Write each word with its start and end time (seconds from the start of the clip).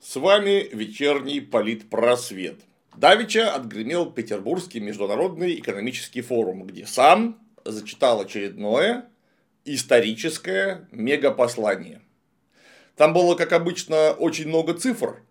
С 0.00 0.16
вами 0.16 0.68
вечерний 0.74 1.40
политпросвет. 1.40 2.60
Давича 2.94 3.54
отгремел 3.54 4.12
Петербургский 4.12 4.80
международный 4.80 5.54
экономический 5.54 6.20
форум, 6.20 6.66
где 6.66 6.84
сам 6.84 7.40
зачитал 7.64 8.20
очередное 8.20 9.06
историческое 9.64 10.86
мегапослание. 10.92 12.02
Там 12.96 13.14
было, 13.14 13.36
как 13.36 13.52
обычно, 13.52 14.12
очень 14.12 14.48
много 14.48 14.74
цифр, 14.74 15.22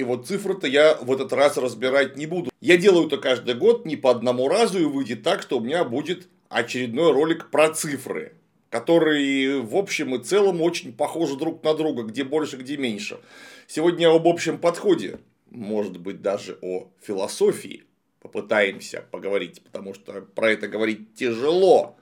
и 0.00 0.02
вот 0.02 0.26
цифры-то 0.26 0.66
я 0.66 0.94
в 0.94 1.12
этот 1.12 1.34
раз 1.34 1.58
разбирать 1.58 2.16
не 2.16 2.24
буду. 2.24 2.50
Я 2.62 2.78
делаю 2.78 3.06
это 3.06 3.18
каждый 3.18 3.54
год 3.54 3.84
не 3.84 3.96
по 3.96 4.10
одному 4.10 4.48
разу, 4.48 4.80
и 4.80 4.84
выйдет 4.84 5.22
так, 5.22 5.42
что 5.42 5.58
у 5.58 5.60
меня 5.60 5.84
будет 5.84 6.26
очередной 6.48 7.12
ролик 7.12 7.50
про 7.50 7.68
цифры, 7.68 8.32
которые 8.70 9.60
в 9.60 9.76
общем 9.76 10.14
и 10.14 10.24
целом 10.24 10.62
очень 10.62 10.94
похожи 10.94 11.36
друг 11.36 11.62
на 11.62 11.74
друга, 11.74 12.04
где 12.04 12.24
больше, 12.24 12.56
где 12.56 12.78
меньше. 12.78 13.20
Сегодня 13.66 14.10
об 14.10 14.26
общем 14.26 14.56
подходе, 14.56 15.18
может 15.50 15.98
быть 15.98 16.22
даже 16.22 16.58
о 16.62 16.88
философии 17.02 17.84
попытаемся 18.20 19.04
поговорить, 19.10 19.62
потому 19.62 19.92
что 19.92 20.22
про 20.22 20.50
это 20.50 20.66
говорить 20.66 21.14
тяжело. 21.14 21.98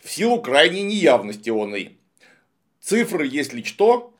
В 0.00 0.08
силу 0.08 0.40
крайней 0.40 0.82
неявности 0.82 1.50
он 1.50 1.74
и. 1.74 1.90
Цифры, 2.80 3.26
если 3.26 3.62
что, 3.62 4.14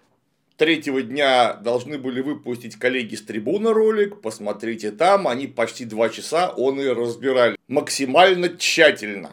третьего 0.61 1.01
дня 1.01 1.55
должны 1.55 1.97
были 1.97 2.21
выпустить 2.21 2.77
коллеги 2.77 3.15
с 3.15 3.23
трибуны 3.23 3.73
ролик, 3.73 4.21
посмотрите 4.21 4.91
там, 4.91 5.27
они 5.27 5.47
почти 5.47 5.87
два 5.87 6.11
часа 6.11 6.51
он 6.51 6.79
и 6.79 6.87
разбирали 6.87 7.57
максимально 7.67 8.51
тщательно. 8.51 9.33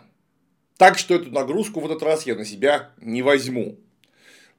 Так 0.77 0.97
что 0.97 1.15
эту 1.15 1.29
нагрузку 1.29 1.81
в 1.81 1.85
этот 1.85 2.01
раз 2.01 2.25
я 2.25 2.35
на 2.35 2.45
себя 2.45 2.91
не 3.01 3.23
возьму. 3.23 3.75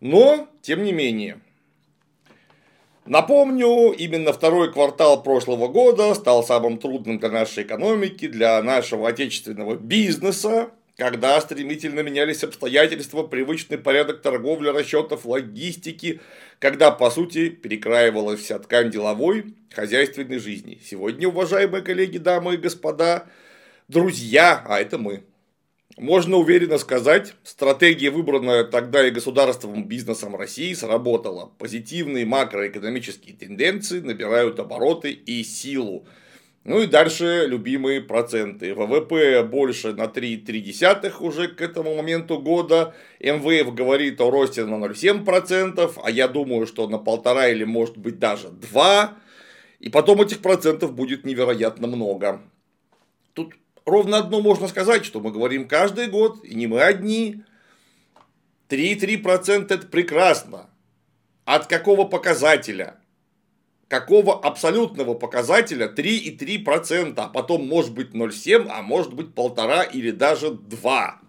Но, 0.00 0.46
тем 0.60 0.84
не 0.84 0.92
менее, 0.92 1.40
Напомню, 3.06 3.92
именно 3.92 4.34
второй 4.34 4.70
квартал 4.70 5.22
прошлого 5.22 5.68
года 5.68 6.12
стал 6.12 6.44
самым 6.44 6.76
трудным 6.76 7.18
для 7.18 7.30
нашей 7.30 7.62
экономики, 7.62 8.28
для 8.28 8.62
нашего 8.62 9.08
отечественного 9.08 9.76
бизнеса, 9.76 10.72
когда 10.98 11.40
стремительно 11.40 12.00
менялись 12.00 12.42
обстоятельства, 12.42 13.22
привычный 13.22 13.78
порядок 13.78 14.20
торговли, 14.20 14.68
расчетов, 14.68 15.24
логистики, 15.24 16.20
когда, 16.58 16.90
по 16.90 17.10
сути, 17.10 17.50
перекраивалась 17.50 18.40
вся 18.40 18.58
ткань 18.58 18.90
деловой, 18.90 19.54
хозяйственной 19.72 20.38
жизни. 20.38 20.80
Сегодня, 20.84 21.28
уважаемые 21.28 21.82
коллеги, 21.82 22.18
дамы 22.18 22.54
и 22.54 22.58
господа, 22.58 23.26
друзья, 23.86 24.64
а 24.66 24.80
это 24.80 24.98
мы, 24.98 25.22
можно 25.96 26.36
уверенно 26.36 26.78
сказать, 26.78 27.34
стратегия, 27.42 28.10
выбранная 28.10 28.64
тогда 28.64 29.06
и 29.06 29.10
государством, 29.10 29.86
бизнесом 29.86 30.36
России, 30.36 30.72
сработала. 30.74 31.52
Позитивные 31.58 32.24
макроэкономические 32.26 33.36
тенденции 33.36 34.00
набирают 34.00 34.58
обороты 34.58 35.12
и 35.12 35.42
силу. 35.44 36.06
Ну 36.68 36.82
и 36.82 36.86
дальше 36.86 37.46
любимые 37.46 38.02
проценты. 38.02 38.74
ВВП 38.74 39.42
больше 39.42 39.94
на 39.94 40.02
3,3 40.04 41.16
уже 41.20 41.48
к 41.48 41.62
этому 41.62 41.96
моменту 41.96 42.38
года. 42.38 42.94
МВФ 43.20 43.72
говорит 43.72 44.20
о 44.20 44.30
росте 44.30 44.66
на 44.66 44.74
0,7%, 44.74 45.92
а 46.04 46.10
я 46.10 46.28
думаю, 46.28 46.66
что 46.66 46.86
на 46.86 46.98
полтора 46.98 47.48
или 47.48 47.64
может 47.64 47.96
быть 47.96 48.18
даже 48.18 48.50
2. 48.50 49.16
И 49.80 49.88
потом 49.88 50.20
этих 50.20 50.42
процентов 50.42 50.92
будет 50.92 51.24
невероятно 51.24 51.86
много. 51.86 52.42
Тут 53.32 53.54
ровно 53.86 54.18
одно 54.18 54.42
можно 54.42 54.68
сказать, 54.68 55.06
что 55.06 55.20
мы 55.20 55.32
говорим 55.32 55.66
каждый 55.66 56.08
год, 56.08 56.44
и 56.44 56.54
не 56.54 56.66
мы 56.66 56.82
одни. 56.82 57.44
3,3% 58.68 59.72
это 59.72 59.86
прекрасно. 59.86 60.68
От 61.46 61.66
какого 61.66 62.04
показателя? 62.04 62.98
Какого 63.88 64.38
абсолютного 64.38 65.14
показателя 65.14 65.88
3,3%, 65.88 67.14
а 67.16 67.28
потом 67.28 67.66
может 67.66 67.94
быть 67.94 68.10
0,7, 68.10 68.68
а 68.70 68.82
может 68.82 69.14
быть 69.14 69.28
1,5 69.28 69.92
или 69.92 70.10
даже 70.10 70.50
2. 70.50 71.20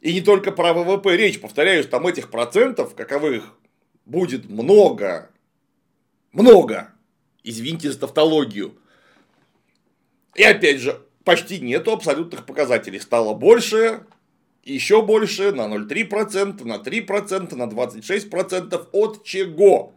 И 0.00 0.12
не 0.12 0.20
только 0.20 0.50
про 0.50 0.72
ВВП 0.72 1.16
речь, 1.16 1.40
повторяюсь, 1.40 1.86
там 1.86 2.08
этих 2.08 2.30
процентов, 2.30 2.96
каковых 2.96 3.56
будет 4.04 4.50
много, 4.50 5.30
много, 6.32 6.92
извините 7.44 7.92
за 7.92 8.00
тавтологию, 8.00 8.76
и 10.34 10.42
опять 10.42 10.80
же, 10.80 11.00
почти 11.22 11.60
нету 11.60 11.92
абсолютных 11.92 12.46
показателей. 12.46 12.98
Стало 12.98 13.34
больше, 13.34 14.06
еще 14.64 15.02
больше, 15.02 15.52
на 15.52 15.72
0,3%, 15.72 16.64
на 16.64 16.78
3%, 16.78 17.54
на 17.54 17.64
26% 17.64 18.88
от 18.90 19.22
чего? 19.22 19.94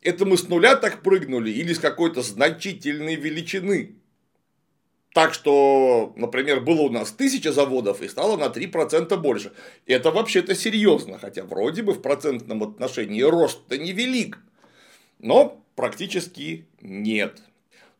Это 0.00 0.24
мы 0.24 0.36
с 0.36 0.48
нуля 0.48 0.76
так 0.76 1.02
прыгнули 1.02 1.50
или 1.50 1.72
с 1.72 1.78
какой-то 1.78 2.22
значительной 2.22 3.16
величины? 3.16 3.96
Так 5.14 5.34
что, 5.34 6.12
например, 6.16 6.60
было 6.60 6.82
у 6.82 6.90
нас 6.90 7.10
тысяча 7.10 7.52
заводов 7.52 8.02
и 8.02 8.08
стало 8.08 8.36
на 8.36 8.52
3% 8.52 9.16
больше. 9.16 9.52
Это 9.86 10.10
вообще-то 10.10 10.54
серьезно, 10.54 11.18
хотя 11.18 11.44
вроде 11.44 11.82
бы 11.82 11.94
в 11.94 12.02
процентном 12.02 12.62
отношении 12.62 13.22
рост-то 13.22 13.78
невелик. 13.78 14.38
Но 15.18 15.64
практически 15.74 16.66
нет. 16.80 17.42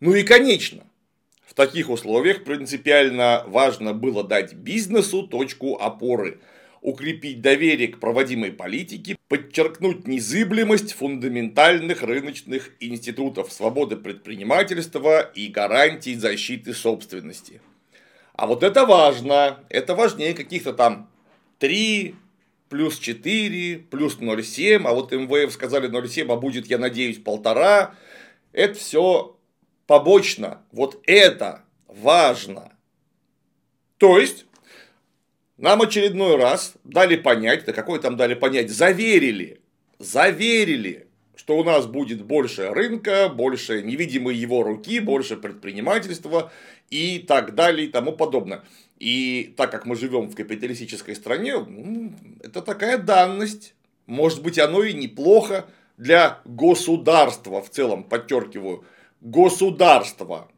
Ну 0.01 0.15
и 0.15 0.23
конечно, 0.23 0.85
таких 1.59 1.91
условиях 1.91 2.45
принципиально 2.45 3.43
важно 3.49 3.93
было 3.93 4.23
дать 4.23 4.55
бизнесу 4.55 5.27
точку 5.27 5.77
опоры, 5.77 6.39
укрепить 6.81 7.41
доверие 7.41 7.89
к 7.89 8.01
проводимой 8.01 8.53
политике, 8.53 9.17
подчеркнуть 9.29 10.07
незыблемость 10.07 10.93
фундаментальных 10.93 12.03
рыночных 12.03 12.71
институтов 12.81 13.53
свободы 13.53 13.97
предпринимательства 13.97 15.21
и 15.21 15.49
гарантий 15.49 16.15
защиты 16.15 16.75
собственности. 16.75 17.61
А 18.35 18.47
вот 18.47 18.63
это 18.63 18.87
важно, 18.87 19.65
это 19.69 19.95
важнее 19.95 20.35
каких-то 20.35 20.73
там 20.73 21.11
3, 21.59 22.15
плюс 22.69 22.99
4, 22.99 23.79
плюс 23.91 24.19
0,7, 24.19 24.83
а 24.85 24.93
вот 24.95 25.13
МВФ 25.13 25.53
сказали 25.53 25.91
0,7, 25.91 26.33
а 26.33 26.37
будет, 26.37 26.67
я 26.67 26.79
надеюсь, 26.79 27.19
полтора. 27.19 27.95
Это 28.53 28.75
все 28.75 29.37
побочно. 29.87 30.63
Вот 30.73 31.01
это 31.07 31.65
важно. 31.87 32.73
То 33.97 34.19
есть, 34.19 34.47
нам 35.59 35.83
очередной 35.83 36.37
раз 36.37 36.75
дали 36.85 37.17
понять, 37.17 37.65
да 37.65 37.73
какой 37.73 38.01
там 38.01 38.17
дали 38.17 38.35
понять, 38.35 38.71
заверили, 38.71 39.61
заверили, 39.99 41.09
что 41.35 41.59
у 41.59 41.65
нас 41.65 41.87
будет 41.87 42.23
больше 42.23 42.71
рынка, 42.71 43.29
больше 43.29 43.83
невидимой 43.83 44.37
его 44.37 44.63
руки, 44.63 45.01
больше 45.01 45.37
предпринимательства 45.37 46.53
и 46.91 47.19
так 47.19 47.55
далее 47.55 47.89
и 47.89 47.91
тому 47.91 48.13
подобное. 48.13 48.63
И 48.99 49.53
так 49.57 49.71
как 49.71 49.85
мы 49.85 49.97
живем 49.97 50.29
в 50.29 50.37
капиталистической 50.37 51.15
стране, 51.15 51.55
это 52.43 52.63
такая 52.63 52.99
данность. 52.99 53.75
Может 54.07 54.43
быть, 54.43 54.59
оно 54.59 54.83
и 54.83 54.93
неплохо 54.95 55.67
для 55.97 56.41
государства 56.45 57.63
в 57.63 57.71
целом, 57.71 58.05
подчеркиваю, 58.05 58.85
государства. 59.21 60.49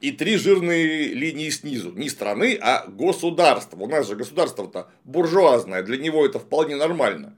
И 0.00 0.12
три 0.12 0.36
жирные 0.36 1.08
линии 1.08 1.50
снизу. 1.50 1.92
Не 1.92 2.08
страны, 2.08 2.56
а 2.60 2.86
государства. 2.86 3.76
У 3.78 3.88
нас 3.88 4.06
же 4.06 4.14
государство-то 4.14 4.90
буржуазное, 5.04 5.82
для 5.82 5.96
него 5.96 6.24
это 6.24 6.38
вполне 6.38 6.76
нормально. 6.76 7.36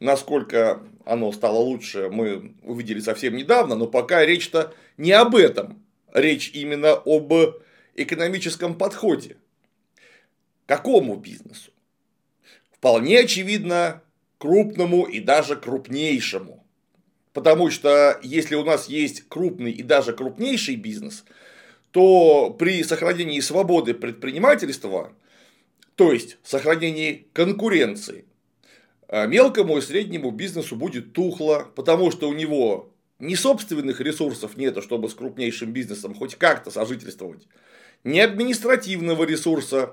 Насколько 0.00 0.82
оно 1.04 1.32
стало 1.32 1.58
лучше, 1.58 2.08
мы 2.10 2.54
увидели 2.62 3.00
совсем 3.00 3.36
недавно, 3.36 3.76
но 3.76 3.86
пока 3.86 4.24
речь-то 4.24 4.74
не 4.96 5.12
об 5.12 5.34
этом. 5.34 5.82
Речь 6.12 6.50
именно 6.54 6.92
об 6.92 7.32
экономическом 7.94 8.76
подходе. 8.76 9.36
Какому 10.66 11.16
бизнесу? 11.16 11.70
Вполне 12.72 13.20
очевидно, 13.20 14.02
крупному 14.38 15.04
и 15.04 15.20
даже 15.20 15.56
крупнейшему. 15.56 16.65
Потому 17.36 17.70
что 17.70 18.18
если 18.22 18.54
у 18.54 18.64
нас 18.64 18.88
есть 18.88 19.28
крупный 19.28 19.70
и 19.70 19.82
даже 19.82 20.14
крупнейший 20.14 20.76
бизнес, 20.76 21.22
то 21.90 22.48
при 22.58 22.82
сохранении 22.82 23.40
свободы 23.40 23.92
предпринимательства, 23.92 25.12
то 25.96 26.14
есть 26.14 26.38
сохранении 26.42 27.26
конкуренции, 27.34 28.24
э, 29.08 29.26
мелкому 29.26 29.76
и 29.76 29.82
среднему 29.82 30.30
бизнесу 30.30 30.76
будет 30.76 31.12
тухло, 31.12 31.70
потому 31.76 32.10
что 32.10 32.30
у 32.30 32.32
него 32.32 32.90
ни 33.18 33.34
собственных 33.34 34.00
ресурсов 34.00 34.56
нет, 34.56 34.82
чтобы 34.82 35.10
с 35.10 35.14
крупнейшим 35.14 35.72
бизнесом 35.72 36.14
хоть 36.14 36.36
как-то 36.36 36.70
сожительствовать, 36.70 37.46
ни 38.02 38.18
административного 38.18 39.24
ресурса, 39.24 39.92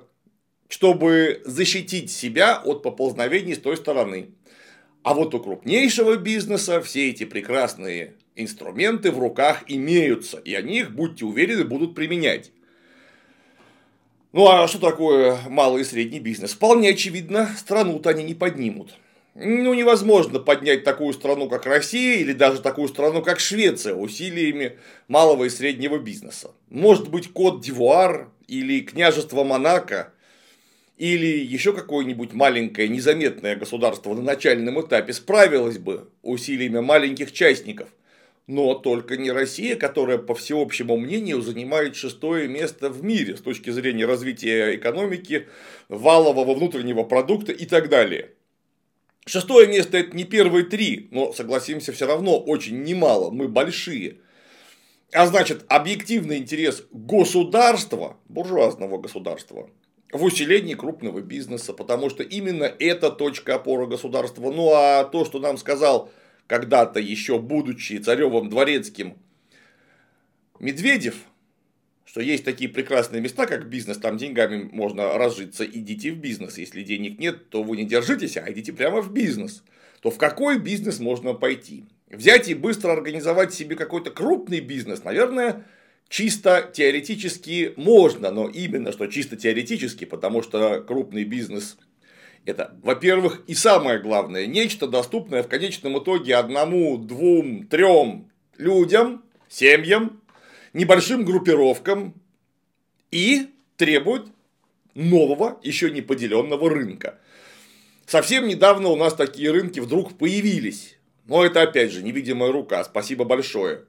чтобы 0.69 1.41
защитить 1.43 2.09
себя 2.09 2.61
от 2.63 2.83
поползновений 2.83 3.55
с 3.55 3.59
той 3.59 3.75
стороны. 3.75 4.29
А 5.03 5.13
вот 5.13 5.35
у 5.35 5.39
крупнейшего 5.39 6.15
бизнеса 6.15 6.81
все 6.81 7.09
эти 7.09 7.25
прекрасные 7.25 8.13
инструменты 8.35 9.11
в 9.11 9.19
руках 9.19 9.63
имеются, 9.67 10.37
и 10.37 10.53
они 10.55 10.79
их, 10.79 10.91
будьте 10.91 11.25
уверены, 11.25 11.65
будут 11.65 11.93
применять. 11.93 12.51
Ну 14.31 14.47
а 14.47 14.67
что 14.67 14.79
такое 14.79 15.37
малый 15.49 15.81
и 15.81 15.85
средний 15.85 16.21
бизнес? 16.21 16.53
Вполне 16.53 16.89
очевидно, 16.91 17.53
страну-то 17.57 18.09
они 18.09 18.23
не 18.23 18.33
поднимут. 18.33 18.93
Ну, 19.35 19.73
невозможно 19.73 20.39
поднять 20.39 20.83
такую 20.83 21.11
страну, 21.11 21.49
как 21.49 21.65
Россия, 21.65 22.17
или 22.17 22.33
даже 22.33 22.61
такую 22.61 22.87
страну, 22.87 23.23
как 23.23 23.39
Швеция, 23.39 23.95
усилиями 23.95 24.77
малого 25.07 25.45
и 25.45 25.49
среднего 25.49 25.97
бизнеса. 25.97 26.51
Может 26.69 27.09
быть, 27.09 27.33
Кот-Дивуар 27.33 28.29
или 28.47 28.81
княжество 28.81 29.43
Монако, 29.43 30.12
или 30.97 31.43
еще 31.43 31.73
какое-нибудь 31.73 32.33
маленькое 32.33 32.87
незаметное 32.87 33.55
государство 33.55 34.13
на 34.13 34.21
начальном 34.21 34.79
этапе 34.81 35.13
справилось 35.13 35.77
бы 35.77 36.09
усилиями 36.21 36.79
маленьких 36.79 37.31
частников– 37.31 37.89
но 38.47 38.75
только 38.75 39.15
не 39.15 39.31
Россия, 39.31 39.75
которая, 39.75 40.17
по 40.17 40.35
всеобщему 40.35 40.97
мнению, 40.97 41.41
занимает 41.41 41.95
шестое 41.95 42.47
место 42.47 42.89
в 42.89 43.03
мире 43.03 43.37
с 43.37 43.41
точки 43.41 43.69
зрения 43.69 44.05
развития 44.05 44.75
экономики, 44.75 45.47
валового 45.87 46.53
внутреннего 46.53 47.03
продукта 47.03 47.53
и 47.53 47.65
так 47.65 47.87
далее. 47.87 48.31
Шестое 49.25 49.67
место 49.67 49.97
это 49.97 50.15
не 50.15 50.25
первые 50.25 50.65
три, 50.65 51.07
но 51.11 51.31
согласимся, 51.31 51.93
все 51.93 52.05
равно 52.05 52.37
очень 52.37 52.83
немало, 52.83 53.31
мы 53.31 53.47
большие. 53.47 54.17
А 55.13 55.25
значит, 55.25 55.63
объективный 55.69 56.37
интерес 56.37 56.83
государства, 56.91 58.17
буржуазного 58.27 58.97
государства, 58.97 59.69
в 60.13 60.23
усилении 60.23 60.75
крупного 60.75 61.21
бизнеса, 61.21 61.73
потому 61.73 62.09
что 62.09 62.23
именно 62.23 62.63
это 62.65 63.09
точка 63.09 63.55
опоры 63.55 63.87
государства. 63.87 64.51
Ну 64.51 64.71
а 64.73 65.03
то, 65.03 65.25
что 65.25 65.39
нам 65.39 65.57
сказал 65.57 66.11
когда-то 66.47 66.99
еще 66.99 67.39
будучи 67.39 67.97
царевым 67.97 68.49
дворецким 68.49 69.17
Медведев, 70.59 71.15
что 72.05 72.21
есть 72.21 72.45
такие 72.45 72.69
прекрасные 72.69 73.21
места, 73.21 73.47
как 73.47 73.67
бизнес, 73.67 73.97
там 73.97 74.17
деньгами 74.17 74.69
можно 74.71 75.17
разжиться, 75.17 75.65
идите 75.65 76.11
в 76.11 76.17
бизнес. 76.17 76.57
Если 76.57 76.83
денег 76.83 77.19
нет, 77.19 77.49
то 77.49 77.63
вы 77.63 77.75
не 77.75 77.85
держитесь, 77.85 78.37
а 78.37 78.51
идите 78.51 78.71
прямо 78.71 79.01
в 79.01 79.11
бизнес. 79.11 79.63
То 80.01 80.11
в 80.11 80.17
какой 80.17 80.59
бизнес 80.59 80.99
можно 80.99 81.33
пойти? 81.33 81.85
Взять 82.09 82.49
и 82.49 82.53
быстро 82.53 82.91
организовать 82.91 83.53
себе 83.53 83.75
какой-то 83.75 84.11
крупный 84.11 84.59
бизнес, 84.59 85.03
наверное, 85.03 85.65
чисто 86.09 86.69
теоретически 86.73 87.73
можно, 87.75 88.31
но 88.31 88.47
именно 88.47 88.91
что 88.91 89.07
чисто 89.07 89.35
теоретически, 89.35 90.05
потому 90.05 90.41
что 90.41 90.81
крупный 90.81 91.23
бизнес 91.23 91.77
это, 92.45 92.77
во-первых, 92.83 93.43
и 93.47 93.53
самое 93.53 93.99
главное, 93.99 94.45
нечто 94.47 94.87
доступное 94.87 95.43
в 95.43 95.47
конечном 95.47 95.97
итоге 95.99 96.35
одному, 96.35 96.97
двум, 96.97 97.67
трем 97.67 98.29
людям, 98.57 99.23
семьям, 99.47 100.21
небольшим 100.73 101.23
группировкам 101.23 102.13
и 103.11 103.47
требует 103.77 104.27
нового, 104.93 105.59
еще 105.63 105.89
не 105.89 106.01
поделенного 106.01 106.69
рынка. 106.69 107.19
Совсем 108.05 108.47
недавно 108.47 108.89
у 108.89 108.97
нас 108.97 109.13
такие 109.13 109.51
рынки 109.51 109.79
вдруг 109.79 110.17
появились. 110.17 110.97
Но 111.25 111.45
это 111.45 111.61
опять 111.61 111.91
же 111.91 112.03
невидимая 112.03 112.51
рука. 112.51 112.83
Спасибо 112.83 113.23
большое. 113.23 113.85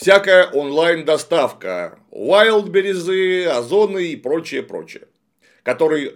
Всякая 0.00 0.46
онлайн-доставка, 0.46 1.98
Wildberries, 2.10 3.44
Озоны 3.44 4.06
и 4.06 4.16
прочее, 4.16 4.62
прочее, 4.62 5.08
которые 5.62 6.14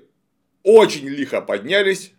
очень 0.62 1.06
лихо 1.06 1.42
поднялись, 1.42 2.12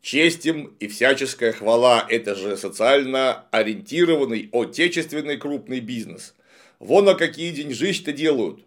честь 0.00 0.44
им 0.46 0.74
и 0.80 0.88
всяческая 0.88 1.52
хвала, 1.52 2.04
это 2.10 2.34
же 2.34 2.56
социально 2.56 3.46
ориентированный, 3.52 4.48
отечественный 4.52 5.36
крупный 5.36 5.78
бизнес. 5.78 6.34
Вон 6.80 7.04
на 7.04 7.14
какие 7.14 7.52
деньжища 7.52 8.10
делают. 8.10 8.58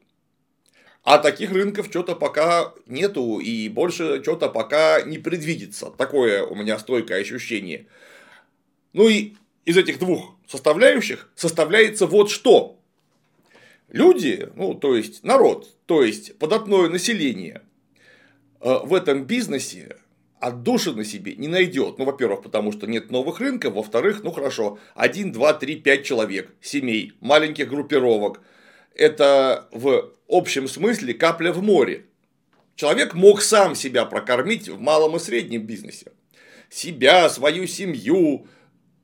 А 1.03 1.17
таких 1.17 1.51
рынков 1.51 1.87
что-то 1.87 2.15
пока 2.15 2.73
нету, 2.85 3.39
и 3.39 3.67
больше 3.67 4.21
что-то 4.23 4.47
пока 4.47 5.01
не 5.01 5.17
предвидится. 5.17 5.87
Такое 5.87 6.45
у 6.45 6.55
меня 6.55 6.79
стойкое 6.79 7.19
ощущение. 7.19 7.87
Ну 8.93 9.09
и 9.09 9.33
из 9.65 9.75
этих 9.75 9.99
двух 9.99 10.34
составляющих 10.47 11.29
составляется 11.35 12.07
вот 12.07 12.29
что. 12.29 12.79
Люди, 13.89 14.49
ну 14.55 14.73
то 14.73 14.95
есть 14.95 15.23
народ, 15.23 15.69
то 15.85 16.03
есть 16.03 16.37
податное 16.37 16.89
население, 16.89 17.61
Э, 18.65 18.79
в 18.83 18.95
этом 18.95 19.25
бизнесе 19.25 19.97
отдушины 20.39 21.05
себе 21.05 21.35
не 21.35 21.47
найдет. 21.47 21.99
Ну, 21.99 22.05
во-первых, 22.05 22.41
потому 22.41 22.71
что 22.71 22.87
нет 22.87 23.11
новых 23.11 23.39
рынков, 23.39 23.75
во-вторых, 23.75 24.23
ну 24.23 24.31
хорошо, 24.31 24.79
1, 24.95 25.31
2, 25.31 25.53
3, 25.53 25.75
5 25.75 26.03
человек, 26.03 26.51
семей, 26.61 27.13
маленьких 27.19 27.69
группировок. 27.69 28.41
Это 28.95 29.67
в 29.71 30.11
общем 30.27 30.67
смысле 30.67 31.13
капля 31.13 31.53
в 31.53 31.61
море. 31.61 32.05
Человек 32.75 33.13
мог 33.13 33.43
сам 33.43 33.75
себя 33.75 34.05
прокормить 34.05 34.67
в 34.67 34.79
малом 34.79 35.15
и 35.15 35.19
среднем 35.19 35.61
бизнесе. 35.61 36.11
Себя, 36.69 37.29
свою 37.29 37.67
семью, 37.67 38.47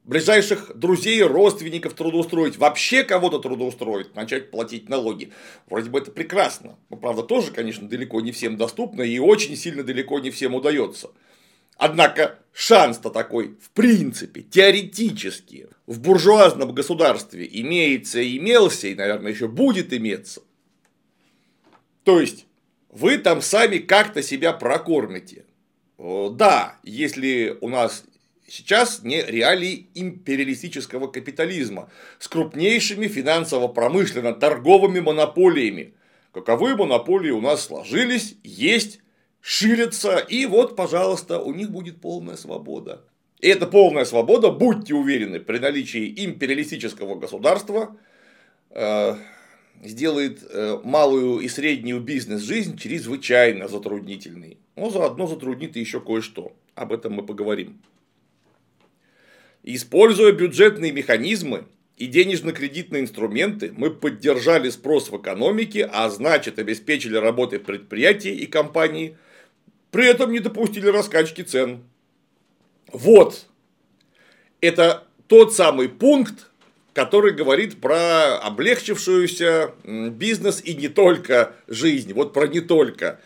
ближайших 0.03 0.75
друзей 0.75 1.21
родственников 1.21 1.94
трудоустроить, 1.94 2.57
вообще 2.57 3.03
кого-то 3.03 3.39
трудоустроить, 3.39 4.15
начать 4.15 4.51
платить 4.51 4.89
налоги. 4.89 5.31
Вроде 5.68 5.89
бы 5.89 6.00
это 6.00 6.12
прекрасно. 6.12 6.77
Но, 6.89 6.98
правда, 6.98 7.24
тоже, 7.24 7.51
конечно, 7.51 7.88
далеко 7.88 8.21
не 8.21 8.31
всем 8.31 8.57
доступно 8.57 9.03
и 9.03 9.19
очень 9.19 9.56
сильно 9.56 9.83
далеко 9.83 10.19
не 10.19 10.31
всем 10.31 10.56
удается. 10.56 11.12
Однако 11.77 12.39
шанс-то 12.53 13.09
такой, 13.09 13.57
в 13.62 13.69
принципе, 13.71 14.42
теоретически, 14.42 15.68
в 15.88 16.00
буржуазном 16.00 16.74
государстве 16.74 17.47
имеется, 17.51 18.21
имелся 18.38 18.88
и, 18.88 18.95
наверное, 18.95 19.31
еще 19.31 19.47
будет 19.47 19.94
иметься. 19.94 20.42
То 22.04 22.19
есть, 22.19 22.45
вы 22.89 23.18
там 23.18 23.42
сами 23.42 23.77
как-то 23.77 24.21
себя 24.21 24.54
прокормите. 24.54 25.45
Да, 25.97 26.80
если 26.83 27.57
у 27.62 27.69
нас 27.69 28.04
Сейчас 28.51 29.01
не 29.01 29.21
реалии 29.21 29.88
империалистического 29.95 31.07
капитализма 31.07 31.89
с 32.19 32.27
крупнейшими 32.27 33.07
финансово-промышленно-торговыми 33.07 35.00
монополиями. 35.00 35.94
Каковы 36.33 36.75
монополии 36.75 37.30
у 37.30 37.39
нас 37.39 37.63
сложились, 37.63 38.36
есть, 38.44 39.00
ширятся, 39.39 40.18
и 40.18 40.45
вот, 40.45 40.75
пожалуйста, 40.75 41.39
у 41.39 41.53
них 41.53 41.71
будет 41.71 42.01
полная 42.01 42.36
свобода. 42.36 43.06
И 43.39 43.48
эта 43.48 43.68
полная 43.68 44.03
свобода, 44.03 44.51
будьте 44.51 44.95
уверены, 44.95 45.39
при 45.39 45.59
наличии 45.59 46.13
империалистического 46.25 47.15
государства 47.15 47.95
э, 48.71 49.15
сделает 49.81 50.44
э, 50.44 50.77
малую 50.83 51.39
и 51.39 51.47
среднюю 51.47 52.01
бизнес-жизнь 52.01 52.78
чрезвычайно 52.78 53.69
затруднительной. 53.69 54.57
Но 54.75 54.90
заодно 54.90 55.25
затруднит 55.25 55.78
еще 55.78 56.02
кое-что. 56.02 56.52
Об 56.75 56.92
этом 56.92 57.14
мы 57.14 57.25
поговорим. 57.25 57.80
Используя 59.63 60.31
бюджетные 60.31 60.91
механизмы 60.91 61.65
и 61.95 62.07
денежно-кредитные 62.07 63.03
инструменты, 63.03 63.71
мы 63.75 63.91
поддержали 63.91 64.71
спрос 64.71 65.11
в 65.11 65.18
экономике, 65.18 65.87
а 65.91 66.09
значит 66.09 66.57
обеспечили 66.57 67.15
работы 67.15 67.59
предприятий 67.59 68.35
и 68.35 68.47
компаний, 68.47 69.15
при 69.91 70.07
этом 70.07 70.31
не 70.31 70.39
допустили 70.39 70.87
раскачки 70.87 71.41
цен. 71.41 71.83
Вот. 72.91 73.45
Это 74.61 75.03
тот 75.27 75.53
самый 75.53 75.89
пункт, 75.89 76.49
который 76.94 77.33
говорит 77.33 77.80
про 77.80 78.37
облегчившуюся 78.39 79.73
бизнес 79.83 80.59
и 80.63 80.73
не 80.73 80.87
только 80.87 81.53
жизнь. 81.68 82.13
Вот 82.13 82.33
про 82.33 82.47
не 82.47 82.61
только. 82.61 83.19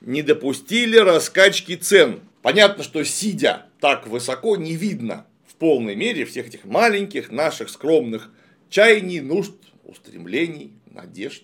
Не 0.00 0.22
допустили 0.22 0.96
раскачки 0.96 1.76
цен. 1.76 2.20
Понятно, 2.40 2.82
что 2.82 3.04
сидя 3.04 3.66
так 3.80 4.06
высоко 4.06 4.56
не 4.56 4.74
видно 4.74 5.26
полной 5.58 5.94
мере 5.94 6.24
всех 6.24 6.48
этих 6.48 6.64
маленьких 6.64 7.30
наших 7.30 7.68
скромных 7.68 8.30
чаяний, 8.68 9.20
нужд, 9.20 9.54
устремлений, 9.84 10.72
надежд. 10.86 11.42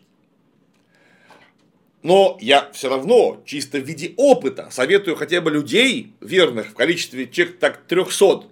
Но 2.03 2.37
я 2.41 2.69
все 2.73 2.89
равно, 2.89 3.43
чисто 3.47 3.79
в 3.79 3.85
виде 3.85 4.13
опыта, 4.17 4.69
советую 4.71 5.17
хотя 5.17 5.41
бы 5.41 5.51
людей, 5.51 6.13
верных 6.21 6.71
в 6.71 6.75
количестве 6.75 7.29
человек 7.29 7.59
так 7.59 7.83
300, 7.87 8.45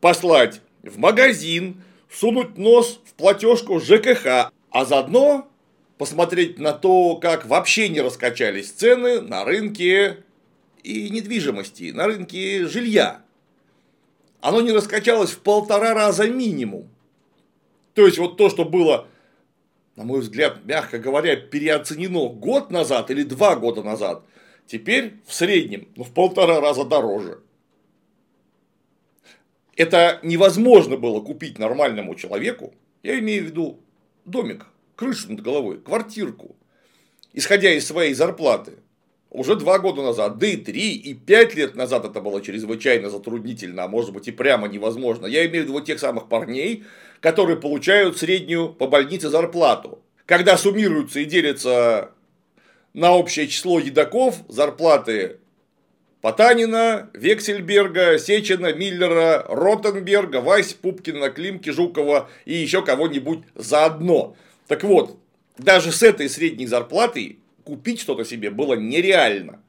послать 0.00 0.60
в 0.82 0.98
магазин, 0.98 1.82
сунуть 2.10 2.58
нос 2.58 3.00
в 3.06 3.14
платежку 3.14 3.80
ЖКХ, 3.80 4.52
а 4.70 4.84
заодно 4.84 5.48
посмотреть 5.96 6.58
на 6.58 6.72
то, 6.72 7.16
как 7.16 7.46
вообще 7.46 7.88
не 7.88 8.00
раскачались 8.00 8.70
цены 8.70 9.20
на 9.20 9.44
рынке 9.44 10.24
и 10.82 11.08
недвижимости, 11.10 11.90
на 11.92 12.06
рынке 12.06 12.66
жилья 12.66 13.22
оно 14.40 14.60
не 14.60 14.72
раскачалось 14.72 15.32
в 15.32 15.40
полтора 15.40 15.94
раза 15.94 16.28
минимум. 16.28 16.88
То 17.94 18.06
есть, 18.06 18.18
вот 18.18 18.36
то, 18.36 18.48
что 18.48 18.64
было, 18.64 19.08
на 19.96 20.04
мой 20.04 20.20
взгляд, 20.20 20.64
мягко 20.64 20.98
говоря, 20.98 21.36
переоценено 21.36 22.28
год 22.28 22.70
назад 22.70 23.10
или 23.10 23.22
два 23.22 23.56
года 23.56 23.82
назад, 23.82 24.24
теперь 24.66 25.14
в 25.26 25.34
среднем, 25.34 25.88
ну, 25.96 26.04
в 26.04 26.12
полтора 26.12 26.60
раза 26.60 26.84
дороже. 26.84 27.40
Это 29.76 30.20
невозможно 30.22 30.96
было 30.96 31.20
купить 31.20 31.58
нормальному 31.58 32.14
человеку, 32.14 32.74
Я 33.02 33.18
имею 33.18 33.44
в 33.44 33.46
виду 33.46 33.80
домик, 34.26 34.66
крышу 34.94 35.32
над 35.32 35.40
головой, 35.40 35.80
квартирку. 35.80 36.54
Исходя 37.32 37.72
из 37.72 37.86
своей 37.86 38.12
зарплаты, 38.12 38.74
уже 39.30 39.54
два 39.54 39.78
года 39.78 40.02
назад, 40.02 40.38
да 40.38 40.46
и 40.46 40.56
три, 40.56 40.94
и 40.94 41.14
пять 41.14 41.54
лет 41.54 41.76
назад 41.76 42.04
это 42.04 42.20
было 42.20 42.42
чрезвычайно 42.42 43.08
затруднительно, 43.10 43.84
а 43.84 43.88
может 43.88 44.12
быть 44.12 44.28
и 44.28 44.32
прямо 44.32 44.68
невозможно. 44.68 45.26
Я 45.26 45.46
имею 45.46 45.64
в 45.64 45.68
виду 45.68 45.80
тех 45.80 46.00
самых 46.00 46.28
парней, 46.28 46.84
которые 47.20 47.56
получают 47.56 48.18
среднюю 48.18 48.70
по 48.72 48.86
больнице 48.86 49.28
зарплату. 49.28 50.02
Когда 50.26 50.56
суммируются 50.56 51.20
и 51.20 51.24
делятся 51.24 52.10
на 52.92 53.12
общее 53.12 53.46
число 53.46 53.78
едоков, 53.78 54.36
зарплаты 54.48 55.38
Потанина, 56.20 57.08
Вексельберга, 57.14 58.18
Сечина, 58.18 58.72
Миллера, 58.72 59.44
Ротенберга, 59.48 60.40
Вась, 60.40 60.74
Пупкина, 60.74 61.30
Климки, 61.30 61.70
Жукова 61.70 62.28
и 62.44 62.54
еще 62.54 62.82
кого-нибудь 62.82 63.40
заодно. 63.54 64.36
Так 64.66 64.84
вот, 64.84 65.18
даже 65.56 65.92
с 65.92 66.02
этой 66.02 66.28
средней 66.28 66.66
зарплатой 66.66 67.39
купить 67.70 68.00
что-то 68.00 68.24
себе 68.24 68.50
было 68.50 68.74
нереально. 68.74 69.62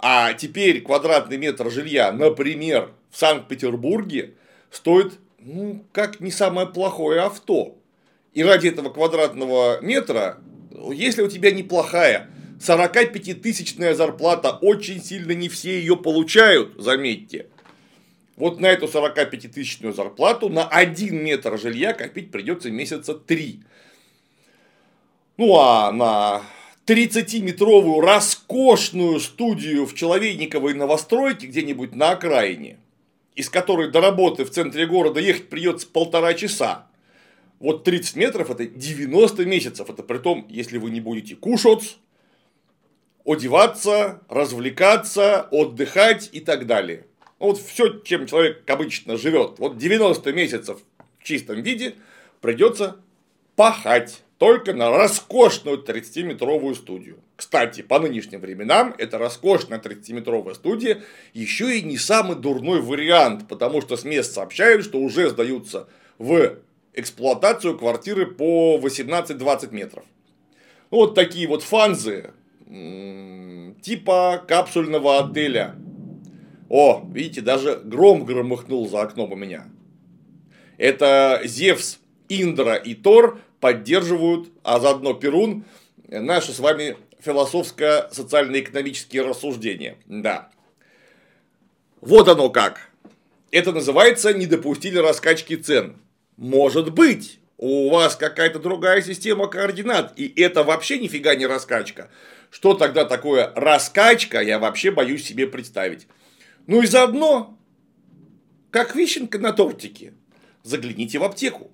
А 0.00 0.32
теперь 0.32 0.82
квадратный 0.82 1.36
метр 1.36 1.70
жилья, 1.70 2.10
например, 2.10 2.90
в 3.12 3.16
Санкт-Петербурге 3.16 4.34
стоит, 4.72 5.12
ну, 5.38 5.84
как 5.92 6.18
не 6.18 6.32
самое 6.32 6.66
плохое 6.66 7.20
авто. 7.20 7.76
И 8.32 8.42
ради 8.42 8.66
этого 8.66 8.90
квадратного 8.90 9.80
метра, 9.80 10.38
если 10.92 11.22
у 11.22 11.28
тебя 11.28 11.52
неплохая 11.52 12.28
45-тысячная 12.58 13.94
зарплата, 13.94 14.58
очень 14.60 15.00
сильно 15.00 15.30
не 15.30 15.48
все 15.48 15.78
ее 15.78 15.96
получают, 15.96 16.74
заметьте. 16.82 17.46
Вот 18.34 18.58
на 18.58 18.66
эту 18.66 18.86
45-тысячную 18.86 19.94
зарплату 19.94 20.48
на 20.48 20.66
1 20.66 21.14
метр 21.22 21.60
жилья 21.60 21.92
копить 21.92 22.32
придется 22.32 22.72
месяца 22.72 23.14
3. 23.14 23.60
Ну 25.36 25.56
а 25.56 25.92
на 25.92 26.42
30-метровую 26.86 28.00
роскошную 28.00 29.18
студию 29.18 29.86
в 29.86 29.94
Человейниковой 29.94 30.74
новостройке 30.74 31.46
где-нибудь 31.46 31.94
на 31.94 32.10
окраине, 32.10 32.78
из 33.34 33.48
которой 33.48 33.90
до 33.90 34.00
работы 34.00 34.44
в 34.44 34.50
центре 34.50 34.86
города 34.86 35.18
ехать 35.18 35.48
придется 35.48 35.86
полтора 35.86 36.34
часа. 36.34 36.86
Вот 37.58 37.84
30 37.84 38.16
метров 38.16 38.50
это 38.50 38.66
90 38.66 39.46
месяцев. 39.46 39.88
Это 39.88 40.02
при 40.02 40.18
том, 40.18 40.46
если 40.50 40.76
вы 40.76 40.90
не 40.90 41.00
будете 41.00 41.36
кушать, 41.36 41.96
одеваться, 43.24 44.20
развлекаться, 44.28 45.48
отдыхать 45.50 46.28
и 46.32 46.40
так 46.40 46.66
далее. 46.66 47.06
Вот 47.38 47.58
все, 47.58 48.00
чем 48.00 48.26
человек 48.26 48.68
обычно 48.68 49.16
живет. 49.16 49.58
Вот 49.58 49.78
90 49.78 50.32
месяцев 50.34 50.80
в 51.18 51.24
чистом 51.24 51.62
виде 51.62 51.94
придется 52.42 52.98
пахать 53.56 54.23
только 54.38 54.72
на 54.72 54.90
роскошную 54.90 55.82
30-метровую 55.82 56.74
студию. 56.74 57.18
Кстати, 57.36 57.82
по 57.82 57.98
нынешним 57.98 58.40
временам 58.40 58.94
эта 58.98 59.18
роскошная 59.18 59.78
30-метровая 59.78 60.54
студия 60.54 61.02
еще 61.32 61.78
и 61.78 61.82
не 61.82 61.98
самый 61.98 62.36
дурной 62.36 62.80
вариант, 62.80 63.48
потому 63.48 63.80
что 63.80 63.96
с 63.96 64.04
мест 64.04 64.32
сообщают, 64.32 64.84
что 64.84 64.98
уже 64.98 65.30
сдаются 65.30 65.88
в 66.18 66.58
эксплуатацию 66.92 67.76
квартиры 67.78 68.26
по 68.26 68.78
18-20 68.82 69.72
метров. 69.72 70.04
Ну, 70.90 70.98
вот 70.98 71.14
такие 71.14 71.48
вот 71.48 71.62
фанзы, 71.62 72.30
типа 73.82 74.44
капсульного 74.46 75.18
отеля. 75.18 75.76
О, 76.68 77.04
видите, 77.12 77.40
даже 77.40 77.80
гром 77.84 78.24
громыхнул 78.24 78.88
за 78.88 79.02
окном 79.02 79.32
у 79.32 79.36
меня. 79.36 79.66
Это 80.76 81.40
Зевс, 81.44 81.98
Индра 82.28 82.74
и 82.74 82.94
Тор 82.94 83.38
поддерживают, 83.64 84.50
а 84.62 84.78
заодно 84.78 85.14
Перун, 85.14 85.64
наши 86.06 86.52
с 86.52 86.58
вами 86.58 86.98
философско-социально-экономические 87.20 89.22
рассуждения. 89.22 89.96
Да. 90.04 90.50
Вот 92.02 92.28
оно 92.28 92.50
как. 92.50 92.90
Это 93.50 93.72
называется 93.72 94.34
«не 94.34 94.44
допустили 94.44 94.98
раскачки 94.98 95.56
цен». 95.56 95.96
Может 96.36 96.92
быть, 96.92 97.40
у 97.56 97.88
вас 97.88 98.16
какая-то 98.16 98.58
другая 98.58 99.00
система 99.00 99.46
координат, 99.46 100.12
и 100.18 100.30
это 100.42 100.62
вообще 100.62 100.98
нифига 100.98 101.34
не 101.34 101.46
раскачка. 101.46 102.10
Что 102.50 102.74
тогда 102.74 103.06
такое 103.06 103.50
раскачка, 103.56 104.42
я 104.42 104.58
вообще 104.58 104.90
боюсь 104.90 105.24
себе 105.24 105.46
представить. 105.46 106.06
Ну 106.66 106.82
и 106.82 106.86
заодно, 106.86 107.58
как 108.70 108.94
вишенка 108.94 109.38
на 109.38 109.54
тортике, 109.54 110.12
загляните 110.62 111.18
в 111.18 111.24
аптеку. 111.24 111.70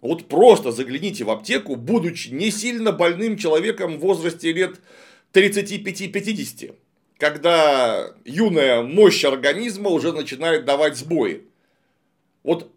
Вот 0.00 0.28
просто 0.28 0.72
загляните 0.72 1.24
в 1.24 1.30
аптеку, 1.30 1.76
будучи 1.76 2.28
не 2.28 2.50
сильно 2.50 2.92
больным 2.92 3.36
человеком 3.36 3.98
в 3.98 4.00
возрасте 4.00 4.52
лет 4.52 4.80
35-50, 5.34 6.74
когда 7.18 8.14
юная 8.24 8.82
мощь 8.82 9.24
организма 9.24 9.90
уже 9.90 10.12
начинает 10.12 10.64
давать 10.64 10.96
сбои. 10.96 11.42
Вот 12.42 12.72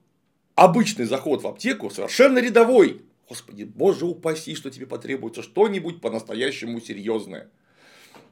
обычный 0.56 1.06
заход 1.06 1.42
в 1.44 1.48
аптеку 1.48 1.90
совершенно 1.90 2.40
рядовой. 2.40 3.02
Господи, 3.30 3.64
боже 3.64 4.06
упаси, 4.06 4.54
что 4.54 4.70
тебе 4.70 4.86
потребуется 4.86 5.44
что-нибудь 5.44 6.02
по-настоящему 6.02 6.82
серьезное. 6.82 7.50